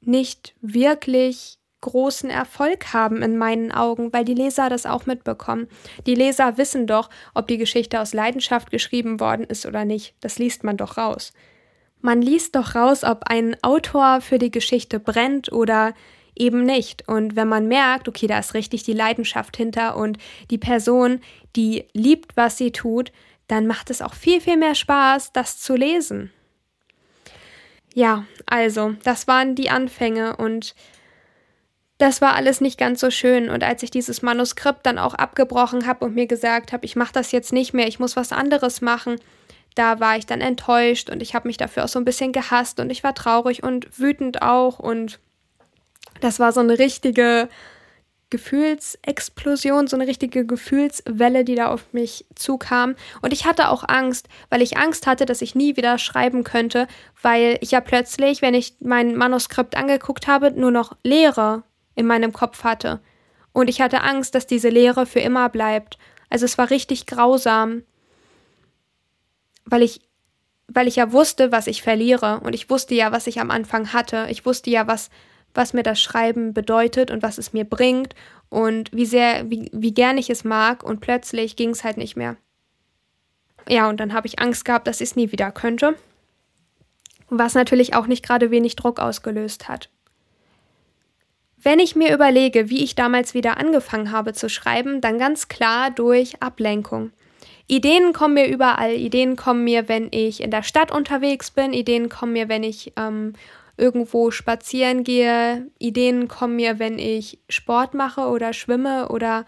nicht 0.00 0.54
wirklich 0.60 1.57
großen 1.80 2.30
Erfolg 2.30 2.92
haben 2.92 3.22
in 3.22 3.36
meinen 3.36 3.72
Augen, 3.72 4.12
weil 4.12 4.24
die 4.24 4.34
Leser 4.34 4.68
das 4.68 4.86
auch 4.86 5.06
mitbekommen. 5.06 5.68
Die 6.06 6.14
Leser 6.14 6.58
wissen 6.58 6.86
doch, 6.86 7.10
ob 7.34 7.46
die 7.46 7.58
Geschichte 7.58 8.00
aus 8.00 8.14
Leidenschaft 8.14 8.70
geschrieben 8.70 9.20
worden 9.20 9.44
ist 9.44 9.66
oder 9.66 9.84
nicht. 9.84 10.14
Das 10.20 10.38
liest 10.38 10.64
man 10.64 10.76
doch 10.76 10.96
raus. 10.96 11.32
Man 12.00 12.22
liest 12.22 12.54
doch 12.56 12.74
raus, 12.74 13.04
ob 13.04 13.24
ein 13.28 13.56
Autor 13.62 14.20
für 14.20 14.38
die 14.38 14.50
Geschichte 14.50 15.00
brennt 15.00 15.52
oder 15.52 15.94
eben 16.36 16.64
nicht. 16.64 17.08
Und 17.08 17.36
wenn 17.36 17.48
man 17.48 17.66
merkt, 17.68 18.08
okay, 18.08 18.26
da 18.26 18.38
ist 18.38 18.54
richtig 18.54 18.84
die 18.84 18.92
Leidenschaft 18.92 19.56
hinter 19.56 19.96
und 19.96 20.18
die 20.50 20.58
Person, 20.58 21.20
die 21.56 21.84
liebt, 21.92 22.36
was 22.36 22.56
sie 22.56 22.70
tut, 22.70 23.12
dann 23.48 23.66
macht 23.66 23.90
es 23.90 24.02
auch 24.02 24.14
viel, 24.14 24.40
viel 24.40 24.56
mehr 24.56 24.74
Spaß, 24.74 25.32
das 25.32 25.58
zu 25.58 25.74
lesen. 25.74 26.30
Ja, 27.94 28.24
also, 28.46 28.94
das 29.02 29.26
waren 29.26 29.54
die 29.54 29.70
Anfänge 29.70 30.36
und 30.36 30.74
das 31.98 32.20
war 32.20 32.34
alles 32.34 32.60
nicht 32.60 32.78
ganz 32.78 33.00
so 33.00 33.10
schön. 33.10 33.50
Und 33.50 33.64
als 33.64 33.82
ich 33.82 33.90
dieses 33.90 34.22
Manuskript 34.22 34.86
dann 34.86 34.98
auch 34.98 35.14
abgebrochen 35.14 35.86
habe 35.86 36.04
und 36.04 36.14
mir 36.14 36.26
gesagt 36.26 36.72
habe, 36.72 36.86
ich 36.86 36.96
mache 36.96 37.12
das 37.12 37.32
jetzt 37.32 37.52
nicht 37.52 37.74
mehr, 37.74 37.88
ich 37.88 37.98
muss 37.98 38.16
was 38.16 38.32
anderes 38.32 38.80
machen, 38.80 39.16
da 39.74 40.00
war 40.00 40.16
ich 40.16 40.26
dann 40.26 40.40
enttäuscht 40.40 41.10
und 41.10 41.22
ich 41.22 41.34
habe 41.34 41.48
mich 41.48 41.56
dafür 41.56 41.84
auch 41.84 41.88
so 41.88 41.98
ein 41.98 42.04
bisschen 42.04 42.32
gehasst 42.32 42.80
und 42.80 42.90
ich 42.90 43.04
war 43.04 43.14
traurig 43.14 43.62
und 43.62 43.98
wütend 43.98 44.42
auch 44.42 44.78
und 44.78 45.18
das 46.20 46.40
war 46.40 46.52
so 46.52 46.60
eine 46.60 46.78
richtige 46.78 47.48
Gefühlsexplosion, 48.30 49.86
so 49.86 49.96
eine 49.96 50.06
richtige 50.06 50.44
Gefühlswelle, 50.44 51.44
die 51.44 51.54
da 51.54 51.68
auf 51.68 51.92
mich 51.92 52.26
zukam. 52.34 52.94
Und 53.22 53.32
ich 53.32 53.46
hatte 53.46 53.70
auch 53.70 53.84
Angst, 53.88 54.28
weil 54.50 54.60
ich 54.60 54.76
Angst 54.76 55.06
hatte, 55.06 55.24
dass 55.24 55.40
ich 55.40 55.54
nie 55.54 55.76
wieder 55.76 55.96
schreiben 55.96 56.44
könnte, 56.44 56.86
weil 57.22 57.56
ich 57.62 57.70
ja 57.70 57.80
plötzlich, 57.80 58.42
wenn 58.42 58.54
ich 58.54 58.74
mein 58.80 59.16
Manuskript 59.16 59.76
angeguckt 59.76 60.26
habe, 60.26 60.50
nur 60.50 60.70
noch 60.70 60.94
Leere 61.02 61.62
in 61.98 62.06
meinem 62.06 62.32
Kopf 62.32 62.64
hatte. 62.64 63.00
Und 63.52 63.68
ich 63.68 63.80
hatte 63.80 64.02
Angst, 64.02 64.34
dass 64.34 64.46
diese 64.46 64.68
Leere 64.68 65.04
für 65.04 65.20
immer 65.20 65.48
bleibt. 65.48 65.98
Also 66.30 66.44
es 66.44 66.56
war 66.56 66.70
richtig 66.70 67.06
grausam 67.06 67.82
weil 69.70 69.82
ich, 69.82 70.00
weil 70.66 70.88
ich 70.88 70.96
ja 70.96 71.12
wusste, 71.12 71.52
was 71.52 71.66
ich 71.66 71.82
verliere 71.82 72.40
und 72.40 72.54
ich 72.54 72.70
wusste 72.70 72.94
ja, 72.94 73.12
was 73.12 73.26
ich 73.26 73.40
am 73.40 73.50
Anfang 73.50 73.92
hatte. 73.92 74.26
Ich 74.30 74.46
wusste 74.46 74.70
ja, 74.70 74.86
was, 74.86 75.10
was 75.54 75.72
mir 75.72 75.82
das 75.82 76.00
Schreiben 76.00 76.54
bedeutet 76.54 77.10
und 77.10 77.22
was 77.22 77.38
es 77.38 77.52
mir 77.52 77.64
bringt 77.64 78.14
und 78.48 78.92
wie 78.92 79.06
sehr, 79.06 79.50
wie, 79.50 79.70
wie 79.72 79.92
gern 79.92 80.18
ich 80.18 80.30
es 80.30 80.44
mag 80.44 80.82
und 80.82 81.00
plötzlich 81.00 81.56
ging 81.56 81.70
es 81.70 81.84
halt 81.84 81.96
nicht 81.96 82.16
mehr. 82.16 82.36
Ja, 83.68 83.88
und 83.88 84.00
dann 84.00 84.14
habe 84.14 84.26
ich 84.26 84.38
Angst 84.38 84.64
gehabt, 84.64 84.86
dass 84.86 85.00
ich 85.00 85.10
es 85.10 85.16
nie 85.16 85.30
wieder 85.32 85.52
könnte. 85.52 85.94
Was 87.28 87.52
natürlich 87.52 87.94
auch 87.94 88.06
nicht 88.06 88.24
gerade 88.24 88.50
wenig 88.50 88.76
Druck 88.76 88.98
ausgelöst 88.98 89.68
hat. 89.68 89.90
Wenn 91.62 91.80
ich 91.80 91.96
mir 91.96 92.14
überlege, 92.14 92.70
wie 92.70 92.84
ich 92.84 92.94
damals 92.94 93.34
wieder 93.34 93.58
angefangen 93.58 94.12
habe 94.12 94.32
zu 94.32 94.48
schreiben, 94.48 95.00
dann 95.00 95.18
ganz 95.18 95.48
klar 95.48 95.90
durch 95.90 96.40
Ablenkung. 96.40 97.10
Ideen 97.66 98.12
kommen 98.12 98.34
mir 98.34 98.48
überall. 98.48 98.92
Ideen 98.94 99.36
kommen 99.36 99.64
mir, 99.64 99.88
wenn 99.88 100.08
ich 100.10 100.42
in 100.42 100.50
der 100.50 100.62
Stadt 100.62 100.90
unterwegs 100.90 101.50
bin. 101.50 101.72
Ideen 101.72 102.08
kommen 102.08 102.32
mir, 102.32 102.48
wenn 102.48 102.62
ich 102.62 102.92
ähm, 102.96 103.34
irgendwo 103.76 104.30
spazieren 104.30 105.04
gehe. 105.04 105.66
Ideen 105.78 106.28
kommen 106.28 106.56
mir, 106.56 106.78
wenn 106.78 106.98
ich 106.98 107.38
Sport 107.48 107.92
mache 107.92 108.22
oder 108.22 108.52
schwimme 108.52 109.08
oder 109.08 109.44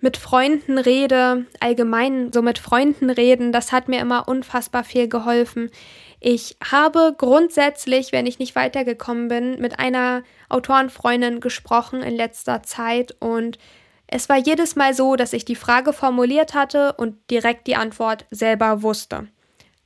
mit 0.00 0.16
Freunden 0.16 0.78
rede. 0.78 1.46
Allgemein 1.60 2.32
so 2.32 2.42
mit 2.42 2.58
Freunden 2.58 3.10
reden, 3.10 3.52
das 3.52 3.72
hat 3.72 3.88
mir 3.88 4.00
immer 4.00 4.28
unfassbar 4.28 4.84
viel 4.84 5.08
geholfen. 5.08 5.70
Ich 6.20 6.56
habe 6.64 7.14
grundsätzlich, 7.16 8.12
wenn 8.12 8.26
ich 8.26 8.38
nicht 8.38 8.56
weitergekommen 8.56 9.28
bin, 9.28 9.60
mit 9.60 9.78
einer 9.78 10.22
Autorenfreundin 10.48 11.40
gesprochen 11.40 12.02
in 12.02 12.16
letzter 12.16 12.62
Zeit 12.62 13.14
und 13.20 13.58
es 14.08 14.28
war 14.28 14.36
jedes 14.36 14.76
Mal 14.76 14.94
so, 14.94 15.16
dass 15.16 15.32
ich 15.32 15.44
die 15.44 15.56
Frage 15.56 15.92
formuliert 15.92 16.54
hatte 16.54 16.92
und 16.92 17.16
direkt 17.30 17.66
die 17.66 17.76
Antwort 17.76 18.24
selber 18.30 18.82
wusste. 18.82 19.26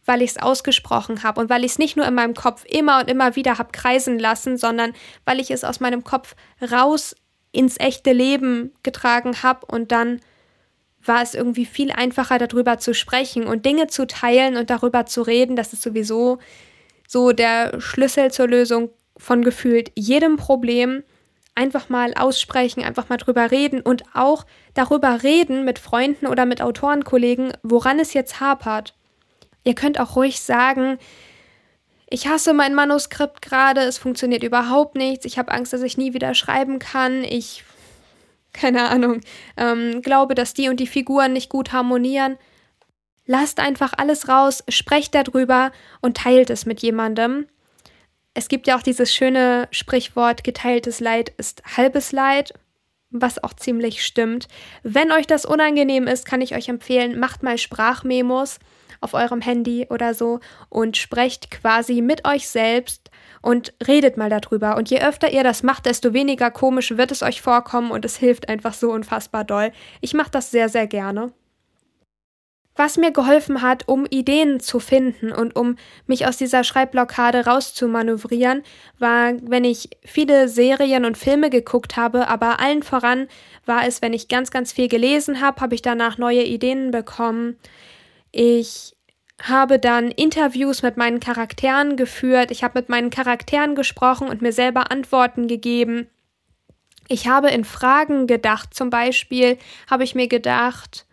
Weil 0.04 0.22
ich 0.22 0.30
es 0.30 0.38
ausgesprochen 0.38 1.22
habe 1.22 1.40
und 1.40 1.48
weil 1.48 1.64
ich 1.64 1.72
es 1.72 1.78
nicht 1.78 1.96
nur 1.96 2.06
in 2.06 2.14
meinem 2.14 2.34
Kopf 2.34 2.64
immer 2.66 3.00
und 3.00 3.10
immer 3.10 3.36
wieder 3.36 3.58
habe 3.58 3.72
kreisen 3.72 4.18
lassen, 4.18 4.58
sondern 4.58 4.92
weil 5.24 5.40
ich 5.40 5.50
es 5.50 5.64
aus 5.64 5.80
meinem 5.80 6.04
Kopf 6.04 6.36
raus 6.70 7.16
ins 7.52 7.78
echte 7.80 8.12
Leben 8.12 8.72
getragen 8.82 9.42
habe 9.42 9.66
und 9.66 9.90
dann 9.90 10.20
war 11.04 11.22
es 11.22 11.34
irgendwie 11.34 11.66
viel 11.66 11.90
einfacher 11.90 12.38
darüber 12.38 12.78
zu 12.78 12.94
sprechen 12.94 13.46
und 13.46 13.64
Dinge 13.64 13.86
zu 13.86 14.06
teilen 14.06 14.56
und 14.56 14.70
darüber 14.70 15.06
zu 15.06 15.22
reden. 15.22 15.56
Das 15.56 15.72
ist 15.72 15.82
sowieso 15.82 16.38
so 17.08 17.32
der 17.32 17.80
Schlüssel 17.80 18.30
zur 18.30 18.48
Lösung 18.48 18.90
von 19.16 19.42
gefühlt 19.42 19.90
jedem 19.94 20.36
Problem 20.36 21.02
einfach 21.54 21.88
mal 21.88 22.14
aussprechen, 22.14 22.84
einfach 22.84 23.08
mal 23.08 23.16
drüber 23.16 23.50
reden 23.50 23.80
und 23.80 24.04
auch 24.14 24.46
darüber 24.74 25.22
reden 25.22 25.64
mit 25.64 25.78
Freunden 25.78 26.26
oder 26.26 26.46
mit 26.46 26.62
Autorenkollegen, 26.62 27.52
woran 27.62 27.98
es 27.98 28.14
jetzt 28.14 28.40
hapert. 28.40 28.94
Ihr 29.64 29.74
könnt 29.74 30.00
auch 30.00 30.16
ruhig 30.16 30.40
sagen, 30.40 30.98
ich 32.08 32.26
hasse 32.26 32.54
mein 32.54 32.74
Manuskript 32.74 33.42
gerade, 33.42 33.82
es 33.82 33.98
funktioniert 33.98 34.42
überhaupt 34.42 34.96
nichts, 34.96 35.24
ich 35.24 35.38
habe 35.38 35.52
Angst, 35.52 35.72
dass 35.72 35.82
ich 35.82 35.98
nie 35.98 36.14
wieder 36.14 36.34
schreiben 36.34 36.78
kann, 36.78 37.24
ich, 37.24 37.64
keine 38.52 38.88
Ahnung, 38.88 39.20
ähm, 39.56 40.02
glaube, 40.02 40.34
dass 40.34 40.54
die 40.54 40.68
und 40.68 40.80
die 40.80 40.86
Figuren 40.86 41.32
nicht 41.32 41.48
gut 41.48 41.72
harmonieren. 41.72 42.36
Lasst 43.26 43.60
einfach 43.60 43.92
alles 43.96 44.28
raus, 44.28 44.64
sprecht 44.68 45.14
darüber 45.14 45.72
und 46.00 46.16
teilt 46.16 46.50
es 46.50 46.66
mit 46.66 46.80
jemandem 46.80 47.46
es 48.34 48.48
gibt 48.48 48.66
ja 48.66 48.76
auch 48.76 48.82
dieses 48.82 49.12
schöne 49.12 49.68
Sprichwort, 49.70 50.44
geteiltes 50.44 51.00
Leid 51.00 51.30
ist 51.36 51.62
halbes 51.76 52.12
Leid, 52.12 52.54
was 53.10 53.42
auch 53.42 53.54
ziemlich 53.54 54.04
stimmt. 54.04 54.46
Wenn 54.82 55.10
euch 55.10 55.26
das 55.26 55.44
unangenehm 55.44 56.06
ist, 56.06 56.26
kann 56.26 56.40
ich 56.40 56.54
euch 56.54 56.68
empfehlen, 56.68 57.18
macht 57.18 57.42
mal 57.42 57.58
Sprachmemos 57.58 58.58
auf 59.00 59.14
eurem 59.14 59.40
Handy 59.40 59.86
oder 59.90 60.14
so 60.14 60.40
und 60.68 60.96
sprecht 60.96 61.50
quasi 61.50 62.00
mit 62.00 62.26
euch 62.26 62.48
selbst 62.48 63.10
und 63.42 63.72
redet 63.86 64.16
mal 64.16 64.30
darüber. 64.30 64.76
Und 64.76 64.90
je 64.90 65.00
öfter 65.00 65.30
ihr 65.30 65.44
das 65.44 65.62
macht, 65.62 65.86
desto 65.86 66.12
weniger 66.12 66.50
komisch 66.50 66.96
wird 66.96 67.10
es 67.10 67.22
euch 67.22 67.40
vorkommen 67.40 67.90
und 67.90 68.04
es 68.04 68.16
hilft 68.16 68.48
einfach 68.48 68.74
so 68.74 68.92
unfassbar 68.92 69.44
doll. 69.44 69.72
Ich 70.00 70.14
mache 70.14 70.30
das 70.30 70.50
sehr, 70.50 70.68
sehr 70.68 70.86
gerne. 70.86 71.32
Was 72.76 72.96
mir 72.96 73.10
geholfen 73.10 73.60
hat, 73.60 73.88
um 73.88 74.06
Ideen 74.06 74.58
zu 74.58 74.80
finden 74.80 75.32
und 75.32 75.54
um 75.54 75.76
mich 76.06 76.26
aus 76.26 76.38
dieser 76.38 76.64
Schreibblockade 76.64 77.44
rauszumanövrieren, 77.44 78.62
war, 78.98 79.34
wenn 79.42 79.64
ich 79.64 79.90
viele 80.02 80.48
Serien 80.48 81.04
und 81.04 81.18
Filme 81.18 81.50
geguckt 81.50 81.96
habe, 81.96 82.28
aber 82.28 82.60
allen 82.60 82.82
voran 82.82 83.28
war 83.66 83.86
es, 83.86 84.00
wenn 84.00 84.14
ich 84.14 84.28
ganz, 84.28 84.50
ganz 84.50 84.72
viel 84.72 84.88
gelesen 84.88 85.42
habe, 85.42 85.60
habe 85.60 85.74
ich 85.74 85.82
danach 85.82 86.16
neue 86.16 86.44
Ideen 86.44 86.90
bekommen. 86.90 87.58
Ich 88.32 88.94
habe 89.42 89.78
dann 89.78 90.10
Interviews 90.10 90.82
mit 90.82 90.96
meinen 90.96 91.20
Charakteren 91.20 91.96
geführt, 91.96 92.50
ich 92.50 92.62
habe 92.62 92.78
mit 92.80 92.88
meinen 92.88 93.10
Charakteren 93.10 93.74
gesprochen 93.74 94.28
und 94.28 94.42
mir 94.42 94.52
selber 94.52 94.90
Antworten 94.90 95.48
gegeben. 95.48 96.08
Ich 97.08 97.26
habe 97.26 97.50
in 97.50 97.64
Fragen 97.64 98.26
gedacht, 98.26 98.74
zum 98.74 98.90
Beispiel 98.90 99.58
habe 99.90 100.04
ich 100.04 100.14
mir 100.14 100.28
gedacht, 100.28 101.06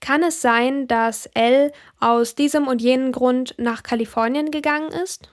kann 0.00 0.22
es 0.22 0.40
sein, 0.40 0.88
dass 0.88 1.26
Elle 1.34 1.72
aus 2.00 2.34
diesem 2.34 2.66
und 2.66 2.80
jenem 2.80 3.12
Grund 3.12 3.54
nach 3.58 3.82
Kalifornien 3.82 4.50
gegangen 4.50 4.90
ist? 4.90 5.30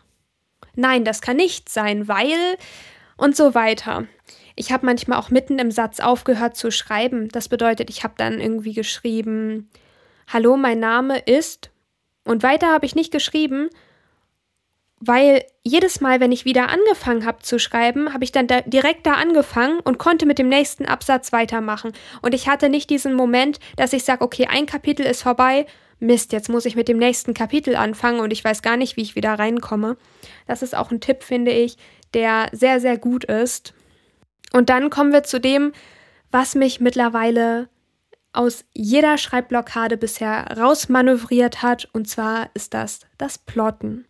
Nein, 0.75 1.06
das 1.06 1.22
kann 1.22 1.38
nicht 1.38 1.70
sein, 1.70 2.08
weil 2.08 2.58
und 3.18 3.36
so 3.36 3.56
weiter. 3.56 4.06
Ich 4.56 4.72
habe 4.72 4.86
manchmal 4.86 5.18
auch 5.18 5.29
mitten 5.29 5.58
im 5.60 5.72
Satz 5.72 6.00
aufgehört 6.00 6.56
zu 6.56 6.72
schreiben. 6.72 7.29
Das 7.29 7.50
bedeutet, 7.50 7.89
ich 7.89 8.03
habe 8.03 8.13
dann 8.18 8.39
irgendwie 8.39 8.74
geschrieben, 8.74 9.70
Hallo, 10.31 10.57
mein 10.57 10.79
Name 10.79 11.17
ist. 11.17 11.71
Und 12.24 12.43
weiter 12.43 12.67
habe 12.67 12.86
ich 12.86 12.93
nicht 12.93 13.12
geschrieben, 13.12 13.71
weil 15.00 15.43
jedes 15.63 16.01
Mal, 16.01 16.19
wenn 16.19 16.31
ich 16.31 16.45
wieder 16.45 16.69
angefangen 16.69 17.25
habe 17.25 17.39
zu 17.39 17.57
schreiben, 17.57 18.13
habe 18.13 18.24
ich 18.24 18.31
dann 18.31 18.45
da 18.45 18.62
direkt 18.62 19.07
da 19.07 19.13
angefangen 19.13 19.79
und 19.79 19.98
konnte 19.98 20.27
mit 20.27 20.38
dem 20.38 20.48
nächsten 20.48 20.86
Absatz 20.86 21.31
weitermachen. 21.31 21.93
Und 22.21 22.36
ich 22.36 22.48
hatte 22.48 22.69
nicht 22.69 22.91
diesen 22.91 23.15
Moment, 23.15 23.59
dass 23.75 23.91
ich 23.91 24.03
sage, 24.03 24.24
okay, 24.24 24.45
ein 24.45 24.67
Kapitel 24.67 25.03
ist 25.03 25.24
vorbei, 25.24 25.65
Mist, 26.00 26.31
jetzt 26.31 26.48
muss 26.48 26.65
ich 26.65 26.75
mit 26.75 26.88
dem 26.88 27.00
nächsten 27.00 27.33
Kapitel 27.33 27.75
anfangen 27.75 28.19
und 28.19 28.31
ich 28.31 28.43
weiß 28.43 28.62
gar 28.62 28.77
nicht, 28.77 28.98
wie 28.98 29.01
ich 29.01 29.15
wieder 29.15 29.33
reinkomme. 29.33 29.98
Das 30.45 30.62
ist 30.62 30.75
auch 30.75 30.91
ein 30.91 31.01
Tipp, 31.01 31.24
finde 31.24 31.51
ich, 31.51 31.75
der 32.13 32.50
sehr, 32.51 32.79
sehr 32.79 33.00
gut 33.00 33.25
ist. 33.25 33.74
Und 34.53 34.69
dann 34.69 34.91
kommen 34.91 35.12
wir 35.12 35.24
zu 35.24 35.39
dem, 35.39 35.74
was 36.29 36.53
mich 36.53 36.79
mittlerweile 36.79 37.67
aus 38.31 38.65
jeder 38.74 39.17
Schreibblockade 39.17 39.98
bisher 39.98 40.45
rausmanövriert 40.57 41.62
hat, 41.62 41.88
und 41.93 42.07
zwar 42.07 42.50
ist 42.53 42.74
das 42.74 43.01
das 43.17 43.38
Plotten. 43.38 44.05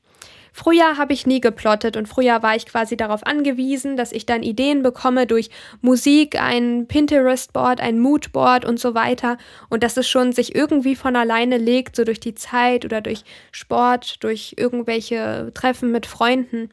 Früher 0.52 0.98
habe 0.98 1.14
ich 1.14 1.26
nie 1.26 1.40
geplottet 1.40 1.96
und 1.96 2.08
früher 2.08 2.44
war 2.44 2.56
ich 2.56 2.66
quasi 2.66 2.98
darauf 2.98 3.26
angewiesen, 3.26 3.96
dass 3.96 4.12
ich 4.12 4.26
dann 4.26 4.44
Ideen 4.44 4.82
bekomme 4.82 5.28
durch 5.28 5.50
Musik, 5.82 6.42
ein 6.42 6.88
Pinterest-Board, 6.88 7.80
ein 7.80 8.00
Moodboard 8.00 8.66
und 8.66 8.80
so 8.80 8.94
weiter 8.94 9.38
und 9.70 9.84
dass 9.84 9.96
es 9.96 10.10
schon 10.10 10.34
sich 10.34 10.56
irgendwie 10.56 10.96
von 10.96 11.16
alleine 11.16 11.58
legt, 11.58 11.96
so 11.96 12.04
durch 12.04 12.20
die 12.20 12.36
Zeit 12.36 12.84
oder 12.84 13.00
durch 13.00 13.24
Sport, 13.52 14.24
durch 14.24 14.56
irgendwelche 14.58 15.52
Treffen 15.54 15.92
mit 15.92 16.06
Freunden. 16.06 16.70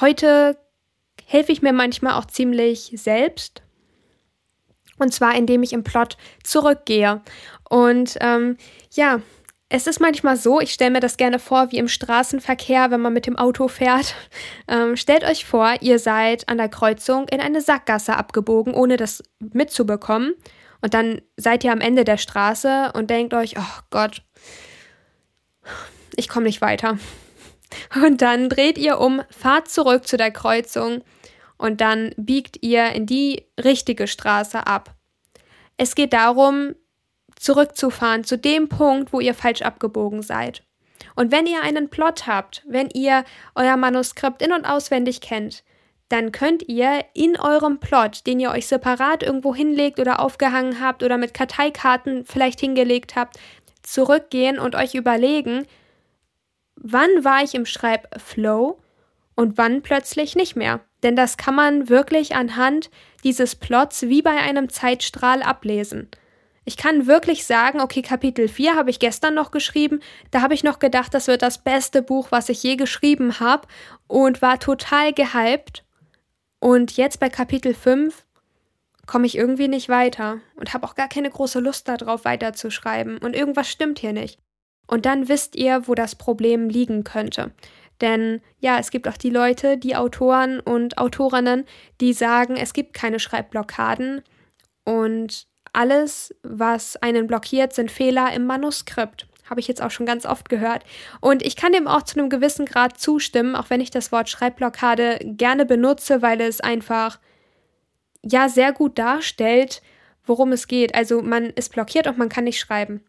Heute 0.00 0.58
helfe 1.24 1.52
ich 1.52 1.62
mir 1.62 1.72
manchmal 1.72 2.14
auch 2.14 2.26
ziemlich 2.26 2.92
selbst. 2.96 3.62
Und 5.00 5.12
zwar, 5.12 5.34
indem 5.34 5.62
ich 5.62 5.72
im 5.72 5.82
Plot 5.82 6.16
zurückgehe. 6.44 7.22
Und 7.68 8.16
ähm, 8.20 8.56
ja, 8.92 9.20
es 9.72 9.86
ist 9.86 10.00
manchmal 10.00 10.36
so, 10.36 10.60
ich 10.60 10.72
stelle 10.72 10.90
mir 10.90 11.00
das 11.00 11.16
gerne 11.16 11.38
vor, 11.38 11.70
wie 11.70 11.78
im 11.78 11.86
Straßenverkehr, 11.86 12.90
wenn 12.90 13.00
man 13.00 13.12
mit 13.12 13.26
dem 13.26 13.36
Auto 13.36 13.68
fährt. 13.68 14.14
Ähm, 14.68 14.96
stellt 14.96 15.24
euch 15.24 15.44
vor, 15.44 15.74
ihr 15.80 15.98
seid 15.98 16.48
an 16.48 16.58
der 16.58 16.68
Kreuzung 16.68 17.26
in 17.26 17.40
eine 17.40 17.60
Sackgasse 17.60 18.16
abgebogen, 18.16 18.72
ohne 18.72 18.96
das 18.96 19.20
mitzubekommen. 19.40 20.34
Und 20.80 20.94
dann 20.94 21.22
seid 21.36 21.64
ihr 21.64 21.72
am 21.72 21.80
Ende 21.80 22.04
der 22.04 22.18
Straße 22.18 22.92
und 22.94 23.10
denkt 23.10 23.34
euch, 23.34 23.56
oh 23.58 23.80
Gott, 23.90 24.22
ich 26.14 26.28
komme 26.28 26.46
nicht 26.46 26.60
weiter. 26.60 26.98
Und 28.04 28.22
dann 28.22 28.48
dreht 28.48 28.78
ihr 28.78 28.98
um, 28.98 29.22
fahrt 29.30 29.68
zurück 29.68 30.06
zu 30.06 30.16
der 30.16 30.30
Kreuzung 30.30 31.02
und 31.60 31.80
dann 31.80 32.14
biegt 32.16 32.58
ihr 32.62 32.92
in 32.92 33.06
die 33.06 33.44
richtige 33.62 34.06
Straße 34.06 34.66
ab. 34.66 34.94
Es 35.76 35.94
geht 35.94 36.12
darum, 36.12 36.74
zurückzufahren 37.36 38.24
zu 38.24 38.38
dem 38.38 38.68
Punkt, 38.68 39.12
wo 39.12 39.20
ihr 39.20 39.34
falsch 39.34 39.62
abgebogen 39.62 40.22
seid. 40.22 40.62
Und 41.16 41.32
wenn 41.32 41.46
ihr 41.46 41.62
einen 41.62 41.90
Plot 41.90 42.26
habt, 42.26 42.62
wenn 42.66 42.88
ihr 42.90 43.24
euer 43.54 43.76
Manuskript 43.76 44.42
in 44.42 44.52
und 44.52 44.64
auswendig 44.64 45.20
kennt, 45.20 45.62
dann 46.08 46.32
könnt 46.32 46.66
ihr 46.68 47.04
in 47.14 47.38
eurem 47.38 47.78
Plot, 47.78 48.26
den 48.26 48.40
ihr 48.40 48.50
euch 48.50 48.66
separat 48.66 49.22
irgendwo 49.22 49.54
hinlegt 49.54 50.00
oder 50.00 50.20
aufgehangen 50.20 50.80
habt 50.80 51.02
oder 51.02 51.18
mit 51.18 51.34
Karteikarten 51.34 52.24
vielleicht 52.24 52.60
hingelegt 52.60 53.16
habt, 53.16 53.38
zurückgehen 53.82 54.58
und 54.58 54.74
euch 54.74 54.94
überlegen, 54.94 55.66
wann 56.76 57.22
war 57.22 57.42
ich 57.42 57.54
im 57.54 57.66
Schreibflow 57.66 58.78
und 59.40 59.56
wann 59.56 59.80
plötzlich 59.80 60.36
nicht 60.36 60.54
mehr. 60.54 60.80
Denn 61.02 61.16
das 61.16 61.38
kann 61.38 61.54
man 61.54 61.88
wirklich 61.88 62.34
anhand 62.34 62.90
dieses 63.24 63.54
Plots 63.54 64.02
wie 64.02 64.20
bei 64.20 64.36
einem 64.36 64.68
Zeitstrahl 64.68 65.42
ablesen. 65.42 66.10
Ich 66.66 66.76
kann 66.76 67.06
wirklich 67.06 67.46
sagen, 67.46 67.80
okay, 67.80 68.02
Kapitel 68.02 68.48
4 68.48 68.76
habe 68.76 68.90
ich 68.90 68.98
gestern 68.98 69.32
noch 69.32 69.50
geschrieben, 69.50 70.00
da 70.30 70.42
habe 70.42 70.52
ich 70.52 70.62
noch 70.62 70.78
gedacht, 70.78 71.14
das 71.14 71.26
wird 71.26 71.40
das 71.40 71.56
beste 71.56 72.02
Buch, 72.02 72.26
was 72.28 72.50
ich 72.50 72.62
je 72.62 72.76
geschrieben 72.76 73.40
habe 73.40 73.66
und 74.08 74.42
war 74.42 74.60
total 74.60 75.14
gehypt. 75.14 75.84
Und 76.58 76.98
jetzt 76.98 77.18
bei 77.18 77.30
Kapitel 77.30 77.72
5 77.72 78.26
komme 79.06 79.24
ich 79.24 79.38
irgendwie 79.38 79.68
nicht 79.68 79.88
weiter 79.88 80.40
und 80.56 80.74
habe 80.74 80.86
auch 80.86 80.94
gar 80.94 81.08
keine 81.08 81.30
große 81.30 81.60
Lust 81.60 81.88
darauf 81.88 82.26
weiterzuschreiben 82.26 83.16
und 83.16 83.34
irgendwas 83.34 83.70
stimmt 83.70 84.00
hier 84.00 84.12
nicht. 84.12 84.38
Und 84.86 85.06
dann 85.06 85.28
wisst 85.28 85.56
ihr, 85.56 85.88
wo 85.88 85.94
das 85.94 86.14
Problem 86.14 86.68
liegen 86.68 87.04
könnte. 87.04 87.52
Denn 88.00 88.40
ja, 88.58 88.78
es 88.78 88.90
gibt 88.90 89.08
auch 89.08 89.16
die 89.16 89.30
Leute, 89.30 89.76
die 89.76 89.96
Autoren 89.96 90.60
und 90.60 90.98
Autorinnen, 90.98 91.64
die 92.00 92.12
sagen, 92.12 92.56
es 92.56 92.72
gibt 92.72 92.94
keine 92.94 93.20
Schreibblockaden 93.20 94.22
und 94.84 95.46
alles, 95.72 96.34
was 96.42 96.96
einen 96.96 97.26
blockiert, 97.26 97.72
sind 97.72 97.90
Fehler 97.90 98.32
im 98.32 98.46
Manuskript. 98.46 99.26
Habe 99.48 99.60
ich 99.60 99.68
jetzt 99.68 99.82
auch 99.82 99.90
schon 99.90 100.06
ganz 100.06 100.26
oft 100.26 100.48
gehört. 100.48 100.84
Und 101.20 101.44
ich 101.44 101.56
kann 101.56 101.72
dem 101.72 101.88
auch 101.88 102.02
zu 102.02 102.18
einem 102.18 102.28
gewissen 102.28 102.66
Grad 102.66 102.98
zustimmen, 102.98 103.56
auch 103.56 103.68
wenn 103.68 103.80
ich 103.80 103.90
das 103.90 104.12
Wort 104.12 104.28
Schreibblockade 104.28 105.18
gerne 105.24 105.66
benutze, 105.66 106.22
weil 106.22 106.40
es 106.40 106.60
einfach 106.60 107.18
ja 108.22 108.48
sehr 108.48 108.72
gut 108.72 108.98
darstellt, 108.98 109.82
worum 110.24 110.52
es 110.52 110.68
geht. 110.68 110.94
Also 110.94 111.22
man 111.22 111.46
ist 111.46 111.72
blockiert 111.72 112.06
und 112.06 112.18
man 112.18 112.28
kann 112.28 112.44
nicht 112.44 112.60
schreiben. 112.60 113.04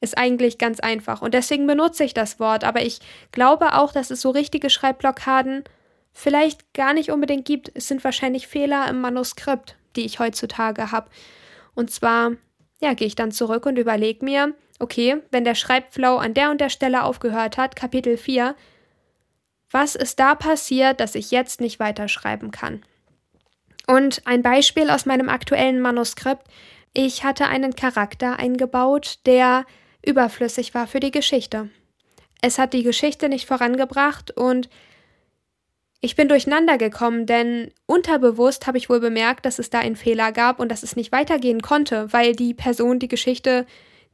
Ist 0.00 0.16
eigentlich 0.16 0.58
ganz 0.58 0.80
einfach. 0.80 1.22
Und 1.22 1.34
deswegen 1.34 1.66
benutze 1.66 2.04
ich 2.04 2.14
das 2.14 2.38
Wort. 2.38 2.64
Aber 2.64 2.82
ich 2.82 3.00
glaube 3.32 3.74
auch, 3.74 3.92
dass 3.92 4.10
es 4.10 4.20
so 4.20 4.30
richtige 4.30 4.70
Schreibblockaden 4.70 5.64
vielleicht 6.12 6.72
gar 6.72 6.94
nicht 6.94 7.10
unbedingt 7.10 7.44
gibt. 7.44 7.70
Es 7.74 7.88
sind 7.88 8.04
wahrscheinlich 8.04 8.46
Fehler 8.46 8.88
im 8.88 9.00
Manuskript, 9.00 9.76
die 9.96 10.04
ich 10.04 10.18
heutzutage 10.18 10.92
habe. 10.92 11.10
Und 11.74 11.90
zwar, 11.90 12.32
ja, 12.80 12.94
gehe 12.94 13.06
ich 13.06 13.14
dann 13.14 13.32
zurück 13.32 13.66
und 13.66 13.78
überlege 13.78 14.24
mir, 14.24 14.54
okay, 14.78 15.22
wenn 15.30 15.44
der 15.44 15.54
Schreibflow 15.54 16.16
an 16.16 16.34
der 16.34 16.50
und 16.50 16.60
der 16.60 16.70
Stelle 16.70 17.04
aufgehört 17.04 17.56
hat, 17.56 17.76
Kapitel 17.76 18.16
4, 18.16 18.54
was 19.70 19.94
ist 19.94 20.18
da 20.18 20.34
passiert, 20.34 21.00
dass 21.00 21.14
ich 21.14 21.30
jetzt 21.30 21.60
nicht 21.60 21.78
weiterschreiben 21.78 22.50
kann? 22.50 22.82
Und 23.86 24.22
ein 24.26 24.42
Beispiel 24.42 24.90
aus 24.90 25.06
meinem 25.06 25.28
aktuellen 25.28 25.80
Manuskript. 25.80 26.46
Ich 26.92 27.24
hatte 27.24 27.46
einen 27.46 27.74
Charakter 27.74 28.38
eingebaut, 28.38 29.18
der 29.24 29.64
überflüssig 30.04 30.74
war 30.74 30.86
für 30.86 31.00
die 31.00 31.10
Geschichte. 31.10 31.70
Es 32.40 32.58
hat 32.58 32.72
die 32.72 32.82
Geschichte 32.82 33.28
nicht 33.28 33.46
vorangebracht 33.46 34.30
und 34.30 34.68
ich 36.00 36.14
bin 36.14 36.28
durcheinander 36.28 36.78
gekommen, 36.78 37.26
denn 37.26 37.72
unterbewusst 37.86 38.68
habe 38.68 38.78
ich 38.78 38.88
wohl 38.88 39.00
bemerkt, 39.00 39.44
dass 39.44 39.58
es 39.58 39.70
da 39.70 39.80
einen 39.80 39.96
Fehler 39.96 40.30
gab 40.30 40.60
und 40.60 40.70
dass 40.70 40.84
es 40.84 40.94
nicht 40.94 41.10
weitergehen 41.10 41.60
konnte, 41.60 42.12
weil 42.12 42.36
die 42.36 42.54
Person 42.54 43.00
die 43.00 43.08
Geschichte, 43.08 43.66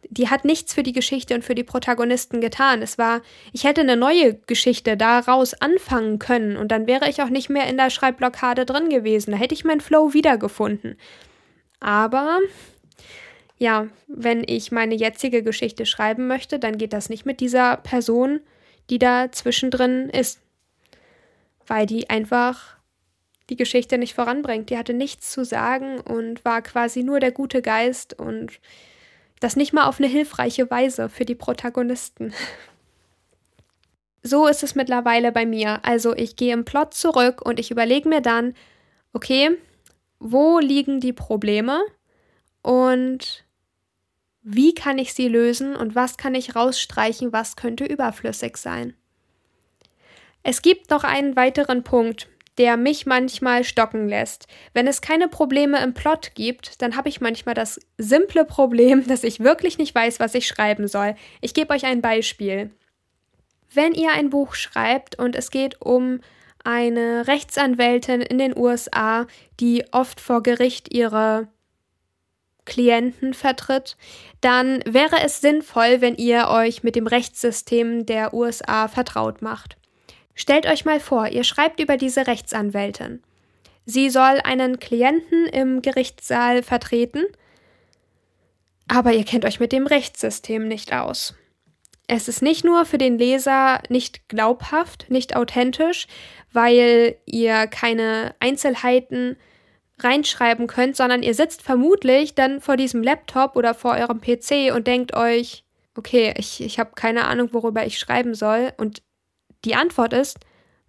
die 0.08 0.30
hat 0.30 0.46
nichts 0.46 0.72
für 0.72 0.82
die 0.82 0.92
Geschichte 0.92 1.34
und 1.34 1.44
für 1.44 1.54
die 1.54 1.62
Protagonisten 1.62 2.40
getan. 2.40 2.80
Es 2.80 2.96
war, 2.96 3.20
ich 3.52 3.64
hätte 3.64 3.82
eine 3.82 3.98
neue 3.98 4.34
Geschichte 4.34 4.96
daraus 4.96 5.52
anfangen 5.52 6.18
können 6.18 6.56
und 6.56 6.68
dann 6.68 6.86
wäre 6.86 7.10
ich 7.10 7.20
auch 7.20 7.28
nicht 7.28 7.50
mehr 7.50 7.66
in 7.66 7.76
der 7.76 7.90
Schreibblockade 7.90 8.64
drin 8.64 8.88
gewesen. 8.88 9.32
Da 9.32 9.36
hätte 9.36 9.54
ich 9.54 9.64
meinen 9.64 9.82
Flow 9.82 10.14
wiedergefunden. 10.14 10.96
Aber 11.80 12.38
ja, 13.64 13.88
wenn 14.06 14.44
ich 14.46 14.72
meine 14.72 14.94
jetzige 14.94 15.42
Geschichte 15.42 15.86
schreiben 15.86 16.26
möchte, 16.26 16.58
dann 16.58 16.76
geht 16.76 16.92
das 16.92 17.08
nicht 17.08 17.24
mit 17.24 17.40
dieser 17.40 17.78
Person, 17.78 18.40
die 18.90 18.98
da 18.98 19.32
zwischendrin 19.32 20.10
ist. 20.10 20.42
Weil 21.66 21.86
die 21.86 22.10
einfach 22.10 22.76
die 23.48 23.56
Geschichte 23.56 23.96
nicht 23.96 24.12
voranbringt. 24.12 24.68
Die 24.68 24.76
hatte 24.76 24.92
nichts 24.92 25.30
zu 25.30 25.46
sagen 25.46 25.98
und 25.98 26.44
war 26.44 26.60
quasi 26.60 27.02
nur 27.02 27.20
der 27.20 27.32
gute 27.32 27.62
Geist 27.62 28.12
und 28.12 28.60
Das 29.40 29.56
nicht 29.56 29.72
mal 29.72 29.86
auf 29.86 29.98
eine 29.98 30.08
hilfreiche 30.08 30.70
Weise 30.70 31.08
für 31.08 31.24
die 31.24 31.34
Protagonisten. 31.34 32.32
So 34.22 34.46
ist 34.46 34.62
es 34.62 34.74
mittlerweile 34.74 35.32
bei 35.32 35.44
mir. 35.46 35.80
Also 35.84 36.14
ich 36.14 36.36
gehe 36.36 36.52
im 36.52 36.64
Plot 36.64 36.94
zurück 36.94 37.42
und 37.44 37.58
ich 37.58 37.70
überlege 37.70 38.08
mir 38.08 38.20
dann, 38.20 38.54
okay, 39.12 39.58
wo 40.18 40.58
liegen 40.58 41.00
die 41.00 41.12
Probleme 41.12 41.82
und 42.62 43.43
wie 44.44 44.74
kann 44.74 44.98
ich 44.98 45.14
sie 45.14 45.26
lösen 45.26 45.74
und 45.74 45.94
was 45.94 46.18
kann 46.18 46.34
ich 46.34 46.54
rausstreichen, 46.54 47.32
was 47.32 47.56
könnte 47.56 47.84
überflüssig 47.84 48.58
sein. 48.58 48.94
Es 50.42 50.60
gibt 50.60 50.90
noch 50.90 51.02
einen 51.02 51.34
weiteren 51.34 51.82
Punkt, 51.82 52.28
der 52.58 52.76
mich 52.76 53.06
manchmal 53.06 53.64
stocken 53.64 54.06
lässt. 54.06 54.46
Wenn 54.74 54.86
es 54.86 55.00
keine 55.00 55.28
Probleme 55.28 55.82
im 55.82 55.94
Plot 55.94 56.32
gibt, 56.34 56.82
dann 56.82 56.94
habe 56.94 57.08
ich 57.08 57.22
manchmal 57.22 57.54
das 57.54 57.80
simple 57.96 58.44
Problem, 58.44 59.06
dass 59.08 59.24
ich 59.24 59.40
wirklich 59.40 59.78
nicht 59.78 59.94
weiß, 59.94 60.20
was 60.20 60.34
ich 60.34 60.46
schreiben 60.46 60.86
soll. 60.86 61.16
Ich 61.40 61.54
gebe 61.54 61.72
euch 61.72 61.86
ein 61.86 62.02
Beispiel. 62.02 62.70
Wenn 63.72 63.94
ihr 63.94 64.12
ein 64.12 64.30
Buch 64.30 64.54
schreibt 64.54 65.18
und 65.18 65.34
es 65.34 65.50
geht 65.50 65.80
um 65.80 66.20
eine 66.62 67.26
Rechtsanwältin 67.26 68.20
in 68.20 68.38
den 68.38 68.56
USA, 68.56 69.26
die 69.58 69.84
oft 69.90 70.20
vor 70.20 70.42
Gericht 70.42 70.94
ihre 70.94 71.48
Klienten 72.64 73.34
vertritt, 73.34 73.96
dann 74.40 74.82
wäre 74.86 75.20
es 75.22 75.40
sinnvoll, 75.40 76.00
wenn 76.00 76.16
ihr 76.16 76.48
euch 76.48 76.82
mit 76.82 76.96
dem 76.96 77.06
Rechtssystem 77.06 78.06
der 78.06 78.34
USA 78.34 78.88
vertraut 78.88 79.42
macht. 79.42 79.76
Stellt 80.34 80.66
euch 80.66 80.84
mal 80.84 81.00
vor, 81.00 81.28
ihr 81.28 81.44
schreibt 81.44 81.80
über 81.80 81.96
diese 81.96 82.26
Rechtsanwältin. 82.26 83.22
Sie 83.86 84.10
soll 84.10 84.40
einen 84.42 84.78
Klienten 84.78 85.46
im 85.46 85.82
Gerichtssaal 85.82 86.62
vertreten, 86.62 87.24
aber 88.88 89.12
ihr 89.12 89.24
kennt 89.24 89.44
euch 89.44 89.60
mit 89.60 89.72
dem 89.72 89.86
Rechtssystem 89.86 90.66
nicht 90.66 90.92
aus. 90.92 91.34
Es 92.06 92.28
ist 92.28 92.42
nicht 92.42 92.64
nur 92.64 92.84
für 92.84 92.98
den 92.98 93.18
Leser 93.18 93.80
nicht 93.88 94.28
glaubhaft, 94.28 95.06
nicht 95.08 95.36
authentisch, 95.36 96.06
weil 96.52 97.16
ihr 97.24 97.66
keine 97.66 98.34
Einzelheiten 98.40 99.36
reinschreiben 99.98 100.66
könnt, 100.66 100.96
sondern 100.96 101.22
ihr 101.22 101.34
sitzt 101.34 101.62
vermutlich 101.62 102.34
dann 102.34 102.60
vor 102.60 102.76
diesem 102.76 103.02
Laptop 103.02 103.56
oder 103.56 103.74
vor 103.74 103.92
eurem 103.92 104.20
PC 104.20 104.74
und 104.74 104.86
denkt 104.86 105.14
euch, 105.14 105.64
okay, 105.96 106.34
ich, 106.36 106.60
ich 106.60 106.78
habe 106.78 106.92
keine 106.94 107.26
Ahnung, 107.26 107.50
worüber 107.52 107.86
ich 107.86 107.98
schreiben 107.98 108.34
soll. 108.34 108.72
Und 108.76 109.02
die 109.64 109.76
Antwort 109.76 110.12
ist, 110.12 110.38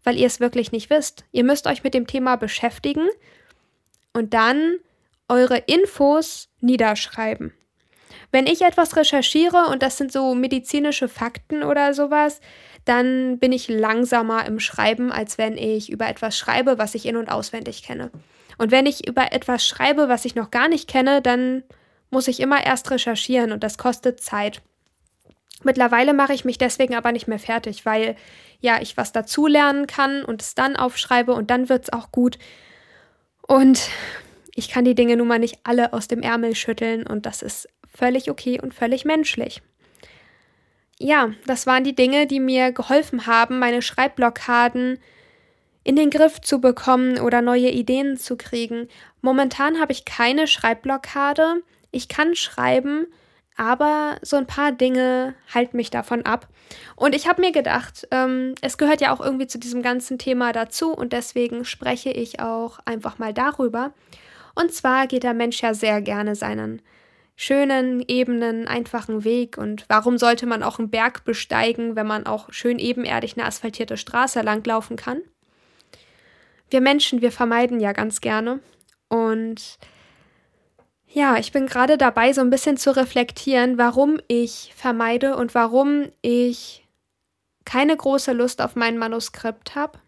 weil 0.03 0.17
ihr 0.17 0.27
es 0.27 0.39
wirklich 0.39 0.71
nicht 0.71 0.89
wisst. 0.89 1.25
Ihr 1.31 1.43
müsst 1.43 1.67
euch 1.67 1.83
mit 1.83 1.93
dem 1.93 2.07
Thema 2.07 2.35
beschäftigen 2.35 3.07
und 4.13 4.33
dann 4.33 4.77
eure 5.27 5.57
Infos 5.57 6.49
niederschreiben. 6.61 7.53
Wenn 8.31 8.47
ich 8.47 8.61
etwas 8.61 8.95
recherchiere 8.95 9.67
und 9.71 9.81
das 9.81 9.97
sind 9.97 10.11
so 10.11 10.35
medizinische 10.35 11.07
Fakten 11.07 11.63
oder 11.63 11.93
sowas, 11.93 12.41
dann 12.85 13.39
bin 13.39 13.51
ich 13.51 13.67
langsamer 13.67 14.45
im 14.45 14.59
Schreiben, 14.59 15.11
als 15.11 15.37
wenn 15.37 15.57
ich 15.57 15.89
über 15.89 16.07
etwas 16.07 16.37
schreibe, 16.37 16.77
was 16.77 16.95
ich 16.95 17.05
in 17.05 17.17
und 17.17 17.29
auswendig 17.31 17.83
kenne. 17.83 18.11
Und 18.57 18.71
wenn 18.71 18.85
ich 18.85 19.07
über 19.07 19.31
etwas 19.31 19.65
schreibe, 19.65 20.09
was 20.09 20.25
ich 20.25 20.35
noch 20.35 20.51
gar 20.51 20.67
nicht 20.67 20.89
kenne, 20.89 21.21
dann 21.21 21.63
muss 22.09 22.27
ich 22.27 22.39
immer 22.39 22.65
erst 22.65 22.91
recherchieren 22.91 23.51
und 23.51 23.63
das 23.63 23.77
kostet 23.77 24.21
Zeit. 24.21 24.61
Mittlerweile 25.63 26.13
mache 26.13 26.33
ich 26.33 26.45
mich 26.45 26.57
deswegen 26.57 26.95
aber 26.95 27.11
nicht 27.11 27.27
mehr 27.27 27.39
fertig, 27.39 27.85
weil 27.85 28.15
ja 28.59 28.81
ich 28.81 28.97
was 28.97 29.11
dazulernen 29.11 29.87
kann 29.87 30.23
und 30.23 30.41
es 30.41 30.55
dann 30.55 30.75
aufschreibe 30.75 31.33
und 31.33 31.49
dann 31.49 31.69
wird 31.69 31.85
es 31.85 31.93
auch 31.93 32.11
gut. 32.11 32.37
Und 33.41 33.89
ich 34.53 34.69
kann 34.69 34.85
die 34.85 34.95
Dinge 34.95 35.17
nun 35.17 35.27
mal 35.27 35.39
nicht 35.39 35.59
alle 35.63 35.93
aus 35.93 36.07
dem 36.07 36.21
Ärmel 36.21 36.55
schütteln 36.55 37.05
und 37.05 37.25
das 37.25 37.41
ist 37.41 37.67
völlig 37.93 38.29
okay 38.29 38.59
und 38.61 38.73
völlig 38.73 39.05
menschlich. 39.05 39.61
Ja, 40.97 41.31
das 41.45 41.67
waren 41.67 41.83
die 41.83 41.95
Dinge, 41.95 42.25
die 42.25 42.39
mir 42.39 42.71
geholfen 42.71 43.27
haben, 43.27 43.59
meine 43.59 43.81
Schreibblockaden 43.81 44.99
in 45.85 45.95
den 45.95 46.09
Griff 46.09 46.41
zu 46.41 46.59
bekommen 46.59 47.19
oder 47.19 47.41
neue 47.41 47.69
Ideen 47.69 48.17
zu 48.17 48.35
kriegen. 48.35 48.89
Momentan 49.21 49.79
habe 49.79 49.91
ich 49.91 50.03
keine 50.03 50.47
Schreibblockade. 50.47 51.61
Ich 51.91 52.09
kann 52.09 52.35
schreiben, 52.35 53.05
aber 53.55 54.17
so 54.23 54.35
ein 54.35 54.47
paar 54.47 54.71
Dinge 54.71 55.35
halten 55.53 55.77
mich 55.77 55.91
davon 55.91 56.25
ab. 56.25 56.47
Und 56.95 57.13
ich 57.13 57.27
habe 57.27 57.39
mir 57.39 57.51
gedacht, 57.51 58.07
ähm, 58.09 58.55
es 58.61 58.79
gehört 58.79 58.99
ja 58.99 59.13
auch 59.13 59.21
irgendwie 59.21 59.45
zu 59.45 59.59
diesem 59.59 59.83
ganzen 59.83 60.17
Thema 60.17 60.51
dazu 60.53 60.91
und 60.91 61.13
deswegen 61.13 61.63
spreche 61.65 62.09
ich 62.09 62.39
auch 62.39 62.79
einfach 62.85 63.19
mal 63.19 63.33
darüber. 63.33 63.93
Und 64.55 64.73
zwar 64.73 65.05
geht 65.05 65.23
der 65.23 65.35
Mensch 65.35 65.61
ja 65.61 65.75
sehr 65.75 66.01
gerne 66.01 66.33
seinen 66.33 66.81
schönen, 67.35 68.03
ebenen, 68.07 68.67
einfachen 68.67 69.23
Weg. 69.23 69.59
Und 69.59 69.85
warum 69.87 70.17
sollte 70.17 70.47
man 70.47 70.63
auch 70.63 70.79
einen 70.79 70.89
Berg 70.89 71.25
besteigen, 71.25 71.95
wenn 71.95 72.07
man 72.07 72.25
auch 72.25 72.51
schön 72.51 72.79
ebenerdig 72.79 73.37
eine 73.37 73.45
asphaltierte 73.45 73.97
Straße 73.97 74.41
langlaufen 74.41 74.95
kann? 74.95 75.21
Wir 76.69 76.81
Menschen, 76.81 77.21
wir 77.21 77.31
vermeiden 77.31 77.79
ja 77.79 77.93
ganz 77.93 78.21
gerne. 78.21 78.59
Und 79.07 79.77
ja, 81.07 81.37
ich 81.37 81.51
bin 81.51 81.67
gerade 81.67 81.97
dabei, 81.97 82.33
so 82.33 82.41
ein 82.41 82.49
bisschen 82.49 82.77
zu 82.77 82.95
reflektieren, 82.95 83.77
warum 83.77 84.19
ich 84.27 84.73
vermeide 84.75 85.37
und 85.37 85.55
warum 85.55 86.09
ich 86.21 86.85
keine 87.63 87.95
große 87.95 88.33
Lust 88.33 88.61
auf 88.61 88.75
mein 88.75 88.97
Manuskript 88.97 89.75
habe. 89.75 89.99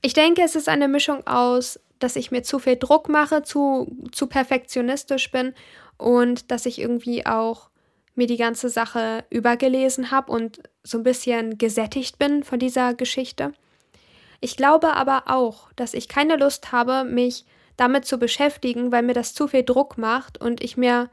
Ich 0.00 0.14
denke, 0.14 0.42
es 0.42 0.56
ist 0.56 0.68
eine 0.68 0.88
Mischung 0.88 1.26
aus, 1.26 1.78
dass 1.98 2.16
ich 2.16 2.30
mir 2.30 2.42
zu 2.42 2.58
viel 2.58 2.76
Druck 2.76 3.08
mache, 3.08 3.42
zu, 3.42 3.94
zu 4.10 4.26
perfektionistisch 4.26 5.30
bin 5.30 5.54
und 5.98 6.50
dass 6.50 6.66
ich 6.66 6.80
irgendwie 6.80 7.26
auch 7.26 7.70
mir 8.14 8.26
die 8.26 8.36
ganze 8.36 8.68
Sache 8.68 9.24
übergelesen 9.30 10.10
habe 10.10 10.32
und 10.32 10.62
so 10.82 10.98
ein 10.98 11.04
bisschen 11.04 11.58
gesättigt 11.58 12.18
bin 12.18 12.42
von 12.42 12.58
dieser 12.58 12.94
Geschichte. 12.94 13.52
Ich 14.44 14.56
glaube 14.56 14.94
aber 14.96 15.22
auch, 15.26 15.72
dass 15.76 15.94
ich 15.94 16.08
keine 16.08 16.36
Lust 16.36 16.72
habe, 16.72 17.04
mich 17.04 17.44
damit 17.76 18.04
zu 18.04 18.18
beschäftigen, 18.18 18.90
weil 18.90 19.04
mir 19.04 19.14
das 19.14 19.34
zu 19.34 19.46
viel 19.46 19.62
Druck 19.62 19.98
macht 19.98 20.36
und 20.36 20.64
ich 20.64 20.76
mir 20.76 21.10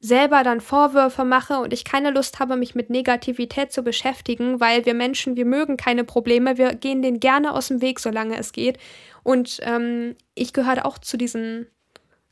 selber 0.00 0.42
dann 0.42 0.60
Vorwürfe 0.60 1.24
mache 1.24 1.60
und 1.60 1.72
ich 1.72 1.84
keine 1.84 2.10
Lust 2.10 2.40
habe, 2.40 2.56
mich 2.56 2.74
mit 2.74 2.90
Negativität 2.90 3.70
zu 3.70 3.84
beschäftigen, 3.84 4.58
weil 4.58 4.86
wir 4.86 4.94
Menschen, 4.94 5.36
wir 5.36 5.44
mögen 5.44 5.76
keine 5.76 6.02
Probleme, 6.02 6.58
wir 6.58 6.74
gehen 6.74 7.00
denen 7.00 7.20
gerne 7.20 7.52
aus 7.54 7.68
dem 7.68 7.80
Weg, 7.80 8.00
solange 8.00 8.36
es 8.36 8.50
geht. 8.50 8.78
Und 9.22 9.60
ähm, 9.62 10.16
ich 10.34 10.52
gehöre 10.52 10.86
auch 10.86 10.98
zu 10.98 11.16
diesen 11.16 11.68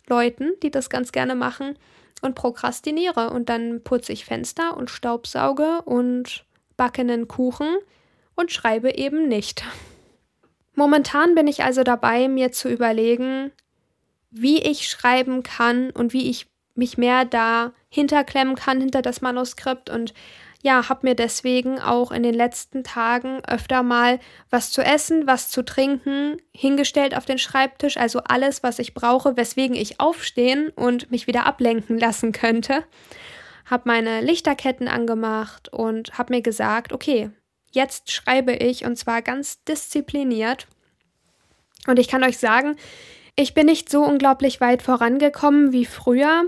Leuten, 0.09 0.55
die 0.65 0.73
das 0.73 0.91
ganz 0.91 1.13
gerne 1.13 1.37
machen 1.37 1.79
und 2.21 2.35
prokrastiniere. 2.35 3.31
Und 3.31 3.49
dann 3.49 3.85
putze 3.85 4.13
ich 4.13 4.25
Fenster 4.25 4.77
und 4.77 4.91
staubsauge 4.91 5.83
und 5.85 6.45
backe 6.77 7.03
einen 7.03 7.29
Kuchen 7.29 7.79
und 8.39 8.53
schreibe 8.53 8.97
eben 8.97 9.27
nicht. 9.27 9.65
Momentan 10.75 11.35
bin 11.35 11.49
ich 11.49 11.65
also 11.65 11.83
dabei, 11.83 12.29
mir 12.29 12.53
zu 12.53 12.69
überlegen, 12.69 13.51
wie 14.31 14.59
ich 14.59 14.89
schreiben 14.89 15.43
kann 15.43 15.91
und 15.91 16.13
wie 16.13 16.31
ich 16.31 16.47
mich 16.77 16.97
mehr 16.97 17.25
da 17.25 17.73
hinterklemmen 17.89 18.55
kann 18.55 18.81
hinter 18.81 19.03
das 19.03 19.21
Manuskript 19.21 19.91
und 19.91 20.15
ja, 20.63 20.89
habe 20.89 21.07
mir 21.07 21.15
deswegen 21.17 21.81
auch 21.81 22.13
in 22.13 22.23
den 22.23 22.35
letzten 22.35 22.85
Tagen 22.85 23.43
öfter 23.47 23.83
mal 23.83 24.21
was 24.51 24.71
zu 24.71 24.83
essen, 24.83 25.27
was 25.27 25.51
zu 25.51 25.65
trinken 25.65 26.37
hingestellt 26.53 27.17
auf 27.17 27.25
den 27.25 27.39
Schreibtisch, 27.39 27.97
also 27.97 28.21
alles, 28.21 28.63
was 28.63 28.79
ich 28.79 28.95
brauche, 28.95 29.37
weswegen 29.37 29.77
ich 29.77 29.99
aufstehen 29.99 30.71
und 30.71 31.11
mich 31.11 31.27
wieder 31.27 31.45
ablenken 31.47 31.99
lassen 31.99 32.31
könnte. 32.31 32.85
Habe 33.67 33.85
meine 33.87 34.21
Lichterketten 34.21 34.87
angemacht 34.87 35.73
und 35.73 36.19
habe 36.19 36.35
mir 36.35 36.43
gesagt, 36.43 36.93
okay, 36.93 37.31
Jetzt 37.71 38.11
schreibe 38.11 38.53
ich 38.53 38.85
und 38.85 38.97
zwar 38.97 39.23
ganz 39.23 39.63
diszipliniert. 39.65 40.67
Und 41.87 41.99
ich 41.99 42.09
kann 42.09 42.25
euch 42.25 42.39
sagen, 42.39 42.77
ich 43.37 43.55
bin 43.55 43.67
nicht 43.67 43.89
so 43.89 44.05
unglaublich 44.05 44.61
weit 44.61 44.83
vorangekommen 44.83 45.73
wie 45.73 45.85
früher, 45.85 46.45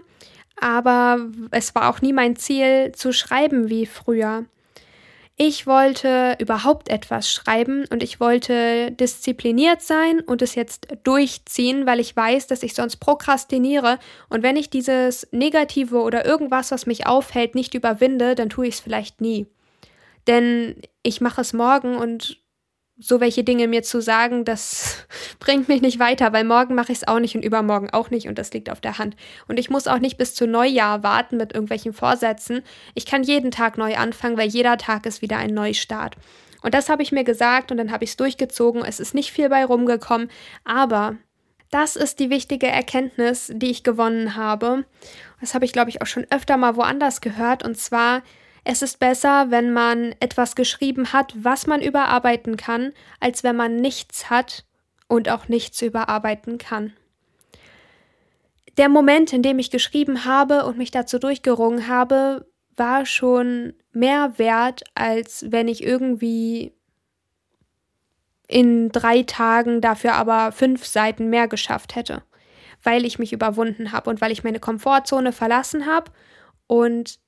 aber 0.61 1.19
es 1.51 1.75
war 1.75 1.89
auch 1.89 2.03
nie 2.03 2.13
mein 2.13 2.37
Ziel 2.37 2.93
zu 2.93 3.13
schreiben 3.13 3.69
wie 3.69 3.87
früher. 3.87 4.45
Ich 5.43 5.67
wollte 5.67 6.37
überhaupt 6.39 6.91
etwas 6.91 7.33
schreiben 7.33 7.87
und 7.91 8.03
ich 8.03 8.21
wollte 8.21 8.91
diszipliniert 8.93 9.81
sein 9.81 10.21
und 10.21 10.43
es 10.43 10.55
jetzt 10.55 10.89
durchziehen, 11.03 11.87
weil 11.87 11.99
ich 11.99 12.15
weiß, 12.15 12.47
dass 12.47 12.63
ich 12.63 12.75
sonst 12.75 12.97
prokrastiniere 12.97 13.99
und 14.29 14.43
wenn 14.43 14.57
ich 14.57 14.69
dieses 14.69 15.27
Negative 15.31 16.03
oder 16.03 16.27
irgendwas, 16.27 16.73
was 16.73 16.85
mich 16.85 17.07
aufhält, 17.07 17.55
nicht 17.55 17.75
überwinde, 17.75 18.35
dann 18.35 18.51
tue 18.51 18.67
ich 18.67 18.75
es 18.75 18.81
vielleicht 18.81 19.23
nie. 19.23 19.47
Denn 20.27 20.77
ich 21.03 21.21
mache 21.21 21.41
es 21.41 21.53
morgen 21.53 21.97
und 21.97 22.39
so 23.03 23.19
welche 23.19 23.43
Dinge 23.45 23.67
mir 23.67 23.83
zu 23.83 24.03
sagen, 24.03 24.45
das 24.45 25.07
bringt 25.41 25.69
mich 25.69 25.81
nicht 25.81 25.99
weiter, 25.99 26.33
weil 26.33 26.45
morgen 26.45 26.75
mache 26.75 26.93
ich 26.93 26.99
es 26.99 27.09
auch 27.09 27.19
nicht 27.19 27.35
und 27.35 27.45
übermorgen 27.45 27.91
auch 27.91 28.11
nicht 28.11 28.29
und 28.29 28.39
das 28.39 28.53
liegt 28.53 28.71
auf 28.71 28.81
der 28.81 28.99
Hand. 28.99 29.17
Und 29.49 29.59
ich 29.59 29.71
muss 29.71 29.89
auch 29.89 29.99
nicht 29.99 30.19
bis 30.19 30.35
zu 30.35 30.47
Neujahr 30.47 31.03
warten 31.03 31.39
mit 31.39 31.53
irgendwelchen 31.53 31.95
Vorsätzen. 31.95 32.63
Ich 32.95 33.07
kann 33.07 33.23
jeden 33.23 33.51
Tag 33.51 33.79
neu 33.79 33.97
anfangen, 33.97 34.37
weil 34.37 34.49
jeder 34.49 34.77
Tag 34.77 35.07
ist 35.07 35.23
wieder 35.23 35.39
ein 35.39 35.55
Neustart. 35.55 36.17
Und 36.63 36.75
das 36.75 36.91
habe 36.91 37.03
ich 37.03 37.11
mir 37.11 37.25
gesagt 37.25 37.71
und 37.71 37.79
dann 37.79 37.91
habe 37.91 38.05
ich 38.05 38.11
es 38.11 38.17
durchgezogen. 38.17 38.85
Es 38.85 39.01
ist 39.01 39.15
nicht 39.15 39.33
viel 39.33 39.49
bei 39.49 39.65
rumgekommen, 39.65 40.31
aber 40.65 41.17
das 41.71 41.97
ist 41.97 42.19
die 42.19 42.31
wichtige 42.31 42.67
Erkenntnis, 42.67 43.51
die 43.55 43.71
ich 43.71 43.83
gewonnen 43.83 44.37
habe. 44.37 44.85
Das 45.41 45.55
habe 45.55 45.65
ich, 45.65 45.73
glaube 45.73 45.89
ich, 45.89 46.03
auch 46.03 46.07
schon 46.07 46.27
öfter 46.31 46.57
mal 46.57 46.77
woanders 46.77 47.21
gehört. 47.21 47.65
Und 47.65 47.79
zwar, 47.79 48.23
es 48.65 48.83
ist 48.83 48.99
besser, 48.99 49.51
wenn 49.51 49.73
man 49.73 50.15
etwas 50.21 50.55
geschrieben 50.55 51.13
hat, 51.13 51.33
was 51.37 51.67
man 51.67 51.81
überarbeiten 51.81 52.57
kann, 52.57 52.93
als 53.19 53.43
wenn 53.43 53.57
man 53.57 53.77
nichts 53.77 54.31
hat 54.31 54.65
und 55.09 55.29
auch 55.29 55.49
nichts 55.49 55.81
überarbeiten 55.83 56.59
kann. 56.59 56.93
Der 58.77 58.89
Moment, 58.89 59.33
in 59.33 59.43
dem 59.43 59.59
ich 59.59 59.71
geschrieben 59.71 60.25
habe 60.25 60.65
und 60.65 60.79
mich 60.79 60.91
dazu 60.91 61.19
durchgerungen 61.19 61.89
habe, 61.89 62.47
war 62.77 63.05
schon 63.05 63.75
mehr 63.93 64.39
wert, 64.39 64.85
als 64.95 65.45
wenn 65.49 65.69
ich 65.69 65.83
irgendwie 65.83 66.73
in 68.47 68.91
drei 68.91 69.23
Tagen 69.23 69.81
dafür 69.81 70.15
aber 70.15 70.53
fünf 70.53 70.85
Seiten 70.85 71.31
mehr 71.31 71.47
geschafft 71.47 71.95
hätte, 71.95 72.23
weil 72.83 73.05
ich 73.05 73.19
mich 73.19 73.33
überwunden 73.33 73.93
habe 73.93 74.11
und 74.11 74.21
weil 74.21 74.33
ich 74.33 74.45
meine 74.45 74.61
Komfortzone 74.61 75.33
verlassen 75.33 75.87
habe 75.87 76.11
und 76.67 77.19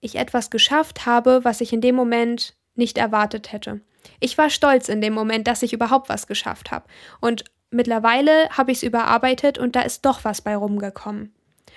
ich 0.00 0.16
etwas 0.16 0.50
geschafft 0.50 1.06
habe, 1.06 1.40
was 1.42 1.60
ich 1.60 1.72
in 1.72 1.80
dem 1.80 1.94
Moment 1.94 2.54
nicht 2.74 2.98
erwartet 2.98 3.52
hätte. 3.52 3.80
Ich 4.20 4.38
war 4.38 4.50
stolz 4.50 4.88
in 4.88 5.00
dem 5.00 5.12
Moment, 5.12 5.46
dass 5.46 5.62
ich 5.62 5.72
überhaupt 5.72 6.08
was 6.08 6.26
geschafft 6.26 6.70
habe. 6.70 6.86
Und 7.20 7.44
mittlerweile 7.70 8.48
habe 8.50 8.70
ich 8.70 8.78
es 8.78 8.82
überarbeitet 8.82 9.58
und 9.58 9.76
da 9.76 9.82
ist 9.82 10.04
doch 10.04 10.24
was 10.24 10.40
bei 10.40 10.56
rumgekommen. 10.56 11.34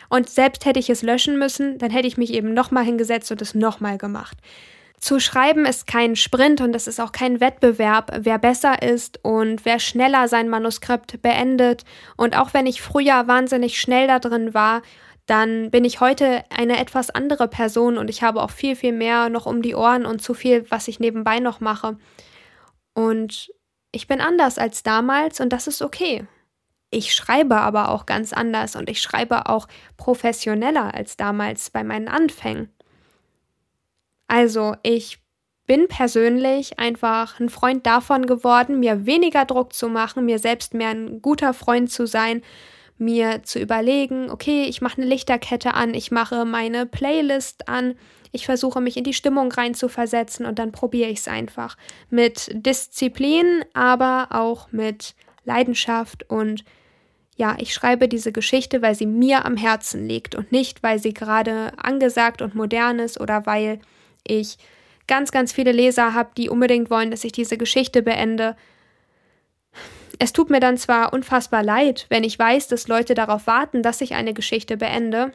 Und 0.10 0.30
selbst 0.30 0.66
hätte 0.66 0.80
ich 0.80 0.90
es 0.90 1.02
löschen 1.02 1.38
müssen, 1.38 1.78
dann 1.78 1.92
hätte 1.92 2.08
ich 2.08 2.18
mich 2.18 2.34
eben 2.34 2.54
nochmal 2.54 2.84
hingesetzt 2.84 3.32
und 3.32 3.42
es 3.42 3.56
nochmal 3.56 3.98
gemacht. 3.98 4.38
Zu 5.00 5.20
schreiben 5.20 5.66
ist 5.66 5.88
kein 5.88 6.16
Sprint 6.16 6.62
und 6.62 6.76
es 6.76 6.86
ist 6.86 7.00
auch 7.00 7.12
kein 7.12 7.40
Wettbewerb, 7.40 8.12
wer 8.20 8.38
besser 8.38 8.84
ist 8.84 9.20
und 9.24 9.66
wer 9.66 9.80
schneller 9.80 10.28
sein 10.28 10.48
Manuskript 10.48 11.24
beendet. 11.24 11.86
Und 12.18 12.38
auch 12.38 12.54
wenn 12.54 12.68
ich 12.68 12.84
früher 12.84 13.28
wahnsinnig 13.28 13.82
schnell 13.82 14.06
da 14.06 14.20
drin 14.20 14.54
war, 14.54 14.84
dann 15.26 15.72
bin 15.72 15.86
ich 15.86 16.00
heute 16.00 16.44
eine 16.50 16.80
etwas 16.80 17.10
andere 17.10 17.48
Person 17.48 17.98
und 17.98 18.10
ich 18.10 18.24
habe 18.24 18.42
auch 18.42 18.52
viel, 18.52 18.76
viel 18.76 18.94
mehr 18.94 19.30
noch 19.30 19.46
um 19.46 19.62
die 19.62 19.76
Ohren 19.76 20.06
und 20.06 20.22
zu 20.22 20.34
viel, 20.34 20.70
was 20.70 20.88
ich 20.88 21.00
nebenbei 21.00 21.40
noch 21.40 21.60
mache. 21.60 21.98
Und 22.94 23.52
ich 23.92 24.08
bin 24.08 24.22
anders 24.22 24.58
als 24.58 24.84
damals 24.84 25.40
und 25.40 25.50
das 25.50 25.68
ist 25.68 25.82
okay. 25.82 26.26
Ich 26.90 27.14
schreibe 27.14 27.58
aber 27.58 27.90
auch 27.90 28.06
ganz 28.06 28.34
anders 28.34 28.76
und 28.76 28.90
ich 28.90 29.02
schreibe 29.02 29.48
auch 29.48 29.68
professioneller 29.96 30.94
als 30.94 31.16
damals 31.16 31.70
bei 31.70 31.84
meinen 31.84 32.10
Anfängen. 32.10 32.70
Also 34.28 34.76
ich 34.84 35.20
bin 35.68 35.88
persönlich 35.88 36.80
einfach 36.80 37.40
ein 37.40 37.50
Freund 37.50 37.86
davon 37.86 38.26
geworden, 38.26 38.80
mir 38.80 39.06
weniger 39.06 39.46
Druck 39.46 39.72
zu 39.72 39.88
machen, 39.88 40.26
mir 40.26 40.40
selbst 40.40 40.74
mehr 40.74 40.90
ein 40.90 41.22
guter 41.22 41.54
Freund 41.54 41.90
zu 41.90 42.06
sein, 42.06 42.42
mir 43.02 43.44
zu 43.44 43.60
überlegen, 43.60 44.30
okay, 44.30 44.64
ich 44.64 44.82
mache 44.82 45.02
eine 45.02 45.10
Lichterkette 45.10 45.74
an, 45.74 45.94
ich 45.94 46.12
mache 46.12 46.46
meine 46.46 46.86
Playlist 46.86 47.68
an, 47.68 47.96
ich 48.32 48.46
versuche 48.46 48.80
mich 48.80 48.96
in 48.96 49.04
die 49.04 49.14
Stimmung 49.14 49.52
rein 49.52 49.74
zu 49.74 49.90
versetzen 49.90 50.46
und 50.46 50.60
dann 50.60 50.72
probiere 50.72 51.10
ich 51.10 51.20
es 51.20 51.28
einfach. 51.28 51.76
Mit 52.10 52.50
Disziplin, 52.54 53.66
aber 53.74 54.28
auch 54.30 54.72
mit 54.72 55.16
Leidenschaft 55.44 56.30
und 56.30 56.64
ja, 57.38 57.58
ich 57.60 57.74
schreibe 57.74 58.08
diese 58.08 58.32
Geschichte, 58.32 58.82
weil 58.82 58.94
sie 58.94 59.08
mir 59.08 59.46
am 59.46 59.58
Herzen 59.58 60.08
liegt 60.08 60.36
und 60.36 60.52
nicht, 60.52 60.84
weil 60.84 61.00
sie 61.00 61.14
gerade 61.14 61.74
angesagt 61.78 62.42
und 62.42 62.54
modern 62.56 63.00
ist 63.00 63.20
oder 63.20 63.46
weil 63.46 63.80
ich 64.24 64.58
ganz, 65.08 65.32
ganz 65.32 65.52
viele 65.52 65.72
Leser 65.72 66.14
habe, 66.14 66.30
die 66.38 66.50
unbedingt 66.50 66.90
wollen, 66.92 67.10
dass 67.10 67.24
ich 67.24 67.32
diese 67.32 67.58
Geschichte 67.58 68.04
beende. 68.04 68.56
Es 70.24 70.34
tut 70.34 70.52
mir 70.52 70.60
dann 70.60 70.78
zwar 70.78 71.14
unfassbar 71.14 71.64
leid, 71.64 72.06
wenn 72.10 72.24
ich 72.24 72.38
weiß, 72.38 72.68
dass 72.68 72.88
Leute 72.88 73.16
darauf 73.16 73.48
warten, 73.48 73.82
dass 73.82 74.02
ich 74.02 74.14
eine 74.14 74.36
Geschichte 74.36 74.78
beende, 74.78 75.32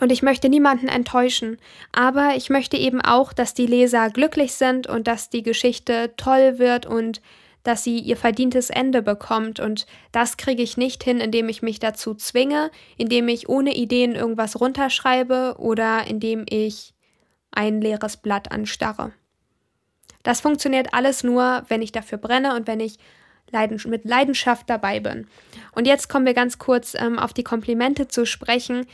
und 0.00 0.12
ich 0.12 0.22
möchte 0.22 0.50
niemanden 0.50 0.88
enttäuschen, 0.88 1.56
aber 1.92 2.36
ich 2.36 2.50
möchte 2.50 2.76
eben 2.76 3.00
auch, 3.00 3.32
dass 3.32 3.54
die 3.54 3.64
Leser 3.64 4.10
glücklich 4.10 4.52
sind 4.52 4.86
und 4.86 5.06
dass 5.06 5.30
die 5.30 5.42
Geschichte 5.42 6.12
toll 6.18 6.58
wird 6.58 6.84
und 6.84 7.22
dass 7.62 7.84
sie 7.84 7.98
ihr 7.98 8.18
verdientes 8.18 8.68
Ende 8.68 9.00
bekommt. 9.00 9.60
Und 9.60 9.86
das 10.12 10.36
kriege 10.36 10.62
ich 10.62 10.76
nicht 10.76 11.02
hin, 11.02 11.18
indem 11.18 11.48
ich 11.48 11.62
mich 11.62 11.78
dazu 11.78 12.12
zwinge, 12.12 12.70
indem 12.98 13.28
ich 13.28 13.48
ohne 13.48 13.74
Ideen 13.74 14.14
irgendwas 14.14 14.60
runterschreibe 14.60 15.54
oder 15.56 16.06
indem 16.06 16.44
ich 16.46 16.92
ein 17.50 17.80
leeres 17.80 18.18
Blatt 18.18 18.52
anstarre. 18.52 19.12
Das 20.22 20.42
funktioniert 20.42 20.88
alles 20.92 21.24
nur, 21.24 21.64
wenn 21.68 21.80
ich 21.80 21.92
dafür 21.92 22.18
brenne 22.18 22.54
und 22.54 22.66
wenn 22.66 22.80
ich 22.80 22.98
mit 23.52 24.04
Leidenschaft 24.04 24.68
dabei 24.68 25.00
bin. 25.00 25.26
Und 25.72 25.86
jetzt 25.86 26.08
kommen 26.08 26.26
wir 26.26 26.34
ganz 26.34 26.58
kurz 26.58 26.94
ähm, 26.94 27.18
auf 27.18 27.32
die 27.32 27.44
Komplimente 27.44 28.08
zu 28.08 28.26
sprechen. 28.26 28.86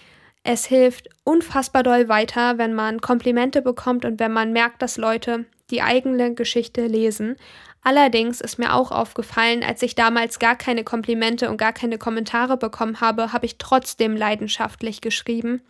Es 0.45 0.67
hilft 0.67 1.09
unfassbar 1.25 1.83
doll 1.83 2.09
weiter, 2.09 2.59
wenn 2.59 2.75
man 2.75 3.01
Komplimente 3.01 3.63
bekommt 3.63 4.05
und 4.05 4.21
wenn 4.21 4.33
man 4.33 4.53
merkt, 4.53 4.83
dass 4.83 4.97
Leute 4.97 5.45
die 5.71 5.83
eigene 5.83 6.35
Geschichte 6.35 6.87
lesen. 6.87 7.37
Allerdings 7.85 8.41
ist 8.41 8.59
mir 8.59 8.75
auch 8.75 8.93
aufgefallen, 8.93 9.65
als 9.65 9.83
ich 9.83 9.95
damals 9.95 10.39
gar 10.39 10.57
keine 10.57 10.85
Komplimente 10.85 11.51
und 11.51 11.57
gar 11.57 11.73
keine 11.73 11.99
Kommentare 11.99 12.57
bekommen 12.57 13.01
habe, 13.01 13.33
habe 13.33 13.47
ich 13.47 13.59
trotzdem 13.59 14.17
leidenschaftlich 14.17 15.01
geschrieben 15.01 15.63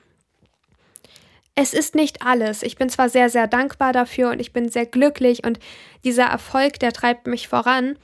es 1.55 1.75
ist 1.75 1.95
nicht 1.95 2.23
alles. 2.23 2.62
Ich 2.62 2.77
bin 2.77 2.88
zwar 2.88 3.09
sehr, 3.09 3.29
sehr 3.29 3.47
dankbar 3.47 3.92
dafür 3.92 4.31
und 4.31 4.40
ich 4.40 4.53
bin 4.53 4.68
sehr 4.68 4.87
glücklich 4.87 5.45
und 5.45 5.59
dieser 6.05 6.25
Erfolg, 6.25 6.79
der 6.79 6.92
treibt 6.92 7.27
mich 7.27 7.49
voran, 7.49 7.97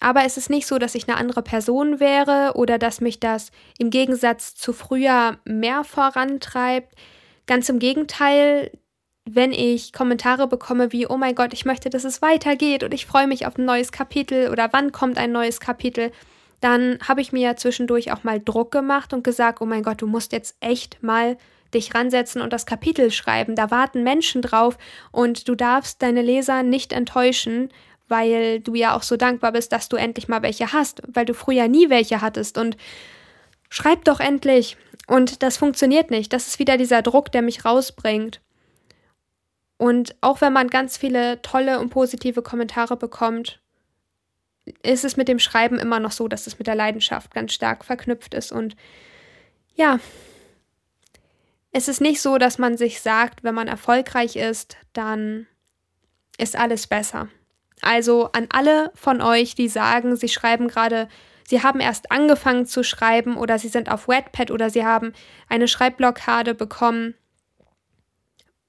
aber 0.00 0.24
es 0.24 0.36
ist 0.36 0.50
nicht 0.50 0.66
so, 0.66 0.78
dass 0.78 0.94
ich 0.94 1.08
eine 1.08 1.18
andere 1.18 1.42
Person 1.42 2.00
wäre 2.00 2.52
oder 2.54 2.78
dass 2.78 3.00
mich 3.00 3.20
das 3.20 3.52
im 3.78 3.90
Gegensatz 3.90 4.54
zu 4.54 4.72
früher 4.72 5.38
mehr 5.44 5.84
vorantreibt. 5.84 6.94
Ganz 7.46 7.68
im 7.68 7.78
Gegenteil, 7.78 8.70
wenn 9.26 9.52
ich 9.52 9.92
Kommentare 9.92 10.48
bekomme 10.48 10.92
wie, 10.92 11.06
oh 11.06 11.18
mein 11.18 11.34
Gott, 11.34 11.52
ich 11.52 11.66
möchte, 11.66 11.90
dass 11.90 12.04
es 12.04 12.22
weitergeht 12.22 12.82
und 12.82 12.94
ich 12.94 13.06
freue 13.06 13.26
mich 13.26 13.46
auf 13.46 13.58
ein 13.58 13.66
neues 13.66 13.92
Kapitel 13.92 14.50
oder 14.50 14.72
wann 14.72 14.90
kommt 14.90 15.18
ein 15.18 15.32
neues 15.32 15.60
Kapitel, 15.60 16.10
dann 16.60 16.98
habe 17.06 17.20
ich 17.20 17.32
mir 17.32 17.40
ja 17.40 17.56
zwischendurch 17.56 18.12
auch 18.12 18.24
mal 18.24 18.40
Druck 18.40 18.70
gemacht 18.70 19.12
und 19.12 19.22
gesagt, 19.22 19.60
oh 19.60 19.66
mein 19.66 19.82
Gott, 19.82 20.00
du 20.02 20.06
musst 20.06 20.32
jetzt 20.32 20.56
echt 20.60 21.02
mal 21.02 21.36
dich 21.74 21.94
ransetzen 21.94 22.42
und 22.42 22.52
das 22.52 22.66
Kapitel 22.66 23.10
schreiben. 23.10 23.54
Da 23.54 23.70
warten 23.70 24.02
Menschen 24.02 24.42
drauf 24.42 24.76
und 25.12 25.48
du 25.48 25.54
darfst 25.54 26.02
deine 26.02 26.22
Leser 26.22 26.62
nicht 26.62 26.92
enttäuschen, 26.92 27.70
weil 28.10 28.60
du 28.60 28.74
ja 28.74 28.94
auch 28.94 29.02
so 29.02 29.16
dankbar 29.16 29.52
bist, 29.52 29.72
dass 29.72 29.88
du 29.88 29.96
endlich 29.96 30.28
mal 30.28 30.42
welche 30.42 30.72
hast, 30.72 31.02
weil 31.06 31.24
du 31.24 31.34
früher 31.34 31.68
nie 31.68 31.88
welche 31.90 32.20
hattest 32.20 32.58
und 32.58 32.76
schreib 33.68 34.04
doch 34.04 34.20
endlich. 34.20 34.76
Und 35.06 35.42
das 35.42 35.56
funktioniert 35.56 36.10
nicht. 36.10 36.32
Das 36.32 36.46
ist 36.46 36.58
wieder 36.58 36.76
dieser 36.76 37.02
Druck, 37.02 37.32
der 37.32 37.42
mich 37.42 37.64
rausbringt. 37.64 38.40
Und 39.76 40.14
auch 40.20 40.40
wenn 40.40 40.52
man 40.52 40.68
ganz 40.68 40.98
viele 40.98 41.40
tolle 41.42 41.80
und 41.80 41.88
positive 41.88 42.42
Kommentare 42.42 42.96
bekommt, 42.96 43.60
ist 44.82 45.04
es 45.04 45.16
mit 45.16 45.26
dem 45.26 45.38
Schreiben 45.38 45.78
immer 45.78 46.00
noch 46.00 46.12
so, 46.12 46.28
dass 46.28 46.46
es 46.46 46.58
mit 46.58 46.66
der 46.66 46.74
Leidenschaft 46.74 47.32
ganz 47.32 47.54
stark 47.54 47.84
verknüpft 47.84 48.34
ist. 48.34 48.52
Und 48.52 48.76
ja, 49.74 49.98
es 51.72 51.88
ist 51.88 52.00
nicht 52.00 52.20
so, 52.20 52.36
dass 52.38 52.58
man 52.58 52.76
sich 52.76 53.00
sagt, 53.00 53.42
wenn 53.42 53.54
man 53.54 53.68
erfolgreich 53.68 54.36
ist, 54.36 54.76
dann 54.92 55.46
ist 56.36 56.56
alles 56.56 56.86
besser. 56.86 57.28
Also 57.82 58.30
an 58.32 58.46
alle 58.50 58.90
von 58.94 59.20
euch, 59.20 59.54
die 59.54 59.68
sagen, 59.68 60.16
sie 60.16 60.28
schreiben 60.28 60.68
gerade, 60.68 61.08
sie 61.46 61.62
haben 61.62 61.80
erst 61.80 62.12
angefangen 62.12 62.66
zu 62.66 62.82
schreiben 62.82 63.36
oder 63.36 63.58
sie 63.58 63.68
sind 63.68 63.90
auf 63.90 64.08
Wetpad 64.08 64.50
oder 64.50 64.70
sie 64.70 64.84
haben 64.84 65.12
eine 65.48 65.68
Schreibblockade 65.68 66.54
bekommen, 66.54 67.14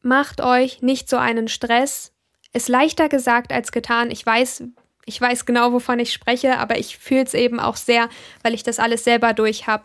macht 0.02 0.41
euch 0.41 0.82
nicht 0.82 1.10
so 1.10 1.17
einen 1.17 1.47
Stress. 1.47 2.13
Ist 2.54 2.69
leichter 2.69 3.08
gesagt 3.08 3.54
als 3.54 3.71
getan. 3.71 4.12
Ich 4.12 4.26
weiß, 4.26 4.63
ich 5.06 5.21
weiß 5.21 5.45
genau, 5.45 5.71
wovon 5.71 6.00
ich 6.00 6.12
spreche, 6.12 6.58
aber 6.58 6.78
ich 6.78 6.97
fühle 6.97 7.24
es 7.24 7.34
eben 7.34 7.60
auch 7.60 7.76
sehr, 7.76 8.10
weil 8.43 8.54
ich 8.54 8.63
das 8.63 8.80
alles 8.80 9.04
selber 9.04 9.34
durch 9.34 9.67
habe. 9.67 9.84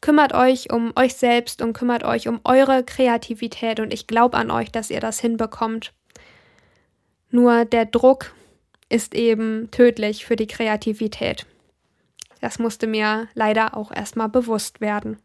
Kümmert 0.00 0.34
euch 0.34 0.72
um 0.72 0.92
euch 0.96 1.14
selbst 1.14 1.62
und 1.62 1.72
kümmert 1.72 2.04
euch 2.04 2.28
um 2.28 2.40
eure 2.44 2.84
Kreativität 2.84 3.80
und 3.80 3.92
ich 3.92 4.06
glaube 4.06 4.36
an 4.36 4.50
euch, 4.50 4.70
dass 4.70 4.90
ihr 4.90 5.00
das 5.00 5.20
hinbekommt. 5.20 5.92
Nur 7.30 7.64
der 7.64 7.86
Druck 7.86 8.34
ist 8.88 9.14
eben 9.14 9.70
tödlich 9.70 10.24
für 10.24 10.36
die 10.36 10.46
Kreativität. 10.46 11.46
Das 12.40 12.58
musste 12.58 12.86
mir 12.86 13.28
leider 13.34 13.76
auch 13.76 13.90
erstmal 13.90 14.28
bewusst 14.28 14.80
werden. 14.80 15.18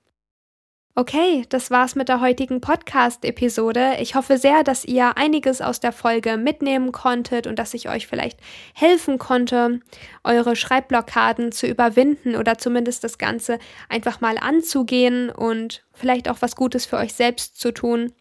Okay, 0.94 1.46
das 1.48 1.72
war's 1.72 1.96
mit 1.96 2.10
der 2.10 2.20
heutigen 2.20 2.60
Podcast-Episode. 2.60 3.96
Ich 4.02 4.16
hoffe 4.16 4.38
sehr, 4.38 4.62
dass 4.64 4.84
ihr 4.84 5.16
einiges 5.18 5.62
aus 5.62 5.80
der 5.80 5.94
Folge 5.94 6.36
mitnehmen 6.36 6.92
konntet 6.92 7.48
und 7.48 7.58
dass 7.60 7.74
ich 7.74 7.88
euch 7.88 8.08
vielleicht 8.08 8.38
helfen 8.74 9.18
konnte, 9.18 9.80
eure 10.26 10.58
Schreibblockaden 10.58 11.54
zu 11.54 11.66
überwinden 11.66 12.36
oder 12.36 12.58
zumindest 12.58 13.06
das 13.06 13.18
Ganze 13.18 13.58
einfach 13.88 14.20
mal 14.20 14.38
anzugehen 14.38 15.30
und 15.30 15.86
vielleicht 15.94 16.28
auch 16.28 16.42
was 16.42 16.58
Gutes 16.58 16.86
für 16.86 16.98
euch 16.98 17.14
selbst 17.14 17.58
zu 17.58 17.72
tun. 17.72 18.12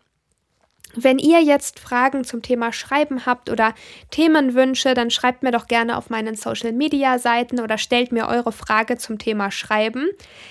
Wenn 0.95 1.19
ihr 1.19 1.41
jetzt 1.41 1.79
Fragen 1.79 2.25
zum 2.25 2.43
Thema 2.43 2.73
Schreiben 2.73 3.25
habt 3.25 3.49
oder 3.49 3.75
Themenwünsche, 4.11 4.95
dann 4.95 5.11
schreibt 5.11 5.43
mir 5.43 5.53
doch 5.53 5.69
gerne 5.69 5.97
auf 5.97 6.11
meinen 6.11 6.35
Social 6.35 6.73
Media 6.73 7.19
Seiten 7.19 7.61
oder 7.61 7.79
stellt 7.79 8.11
mir 8.11 8.27
eure 8.27 8.51
Frage 8.51 8.99
zum 8.99 9.19
Thema 9.19 9.53
Schreiben. 9.53 10.09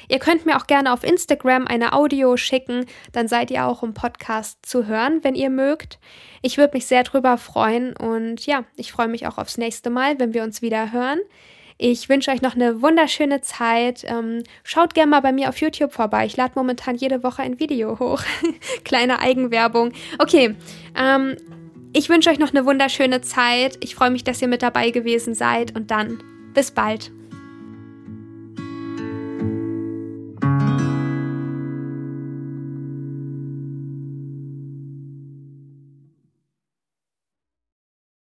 Ihr 0.07 0.19
könnt 0.19 0.45
mir 0.45 0.55
auch 0.55 0.67
gerne 0.67 0.93
auf 0.93 1.03
Instagram 1.03 1.67
eine 1.67 1.91
Audio 1.91 2.37
schicken, 2.37 2.85
dann 3.11 3.27
seid 3.27 3.51
ihr 3.51 3.65
auch 3.65 3.83
im 3.83 3.93
Podcast 3.93 4.65
zu 4.65 4.85
hören, 4.85 5.23
wenn 5.23 5.35
ihr 5.35 5.49
mögt. 5.49 5.99
Ich 6.41 6.57
würde 6.57 6.75
mich 6.75 6.85
sehr 6.85 7.03
drüber 7.03 7.37
freuen 7.37 7.95
und 7.97 8.45
ja, 8.45 8.63
ich 8.77 8.93
freue 8.93 9.09
mich 9.09 9.27
auch 9.27 9.37
aufs 9.37 9.57
nächste 9.57 9.89
Mal, 9.89 10.19
wenn 10.19 10.33
wir 10.33 10.43
uns 10.43 10.61
wieder 10.61 10.93
hören. 10.93 11.19
Ich 11.81 12.09
wünsche 12.09 12.29
euch 12.31 12.41
noch 12.41 12.55
eine 12.55 12.81
wunderschöne 12.81 13.39
Zeit. 13.39 14.03
Ähm, 14.05 14.43
schaut 14.65 14.93
gerne 14.93 15.11
mal 15.11 15.21
bei 15.21 15.31
mir 15.31 15.47
auf 15.47 15.61
YouTube 15.61 15.93
vorbei. 15.93 16.25
Ich 16.25 16.35
lade 16.35 16.51
momentan 16.55 16.95
jede 16.95 17.23
Woche 17.23 17.41
ein 17.41 17.57
Video 17.57 17.97
hoch. 17.99 18.21
Kleine 18.83 19.19
Eigenwerbung. 19.19 19.93
Okay. 20.17 20.55
Ähm, 20.93 21.37
ich 21.93 22.09
wünsche 22.09 22.31
euch 22.31 22.37
noch 22.37 22.53
eine 22.53 22.65
wunderschöne 22.65 23.21
Zeit. 23.21 23.77
Ich 23.81 23.95
freue 23.95 24.11
mich, 24.11 24.25
dass 24.25 24.41
ihr 24.41 24.49
mit 24.49 24.61
dabei 24.61 24.89
gewesen 24.89 25.33
seid 25.33 25.73
und 25.73 25.89
dann 25.89 26.21
bis 26.53 26.71
bald. 26.71 27.13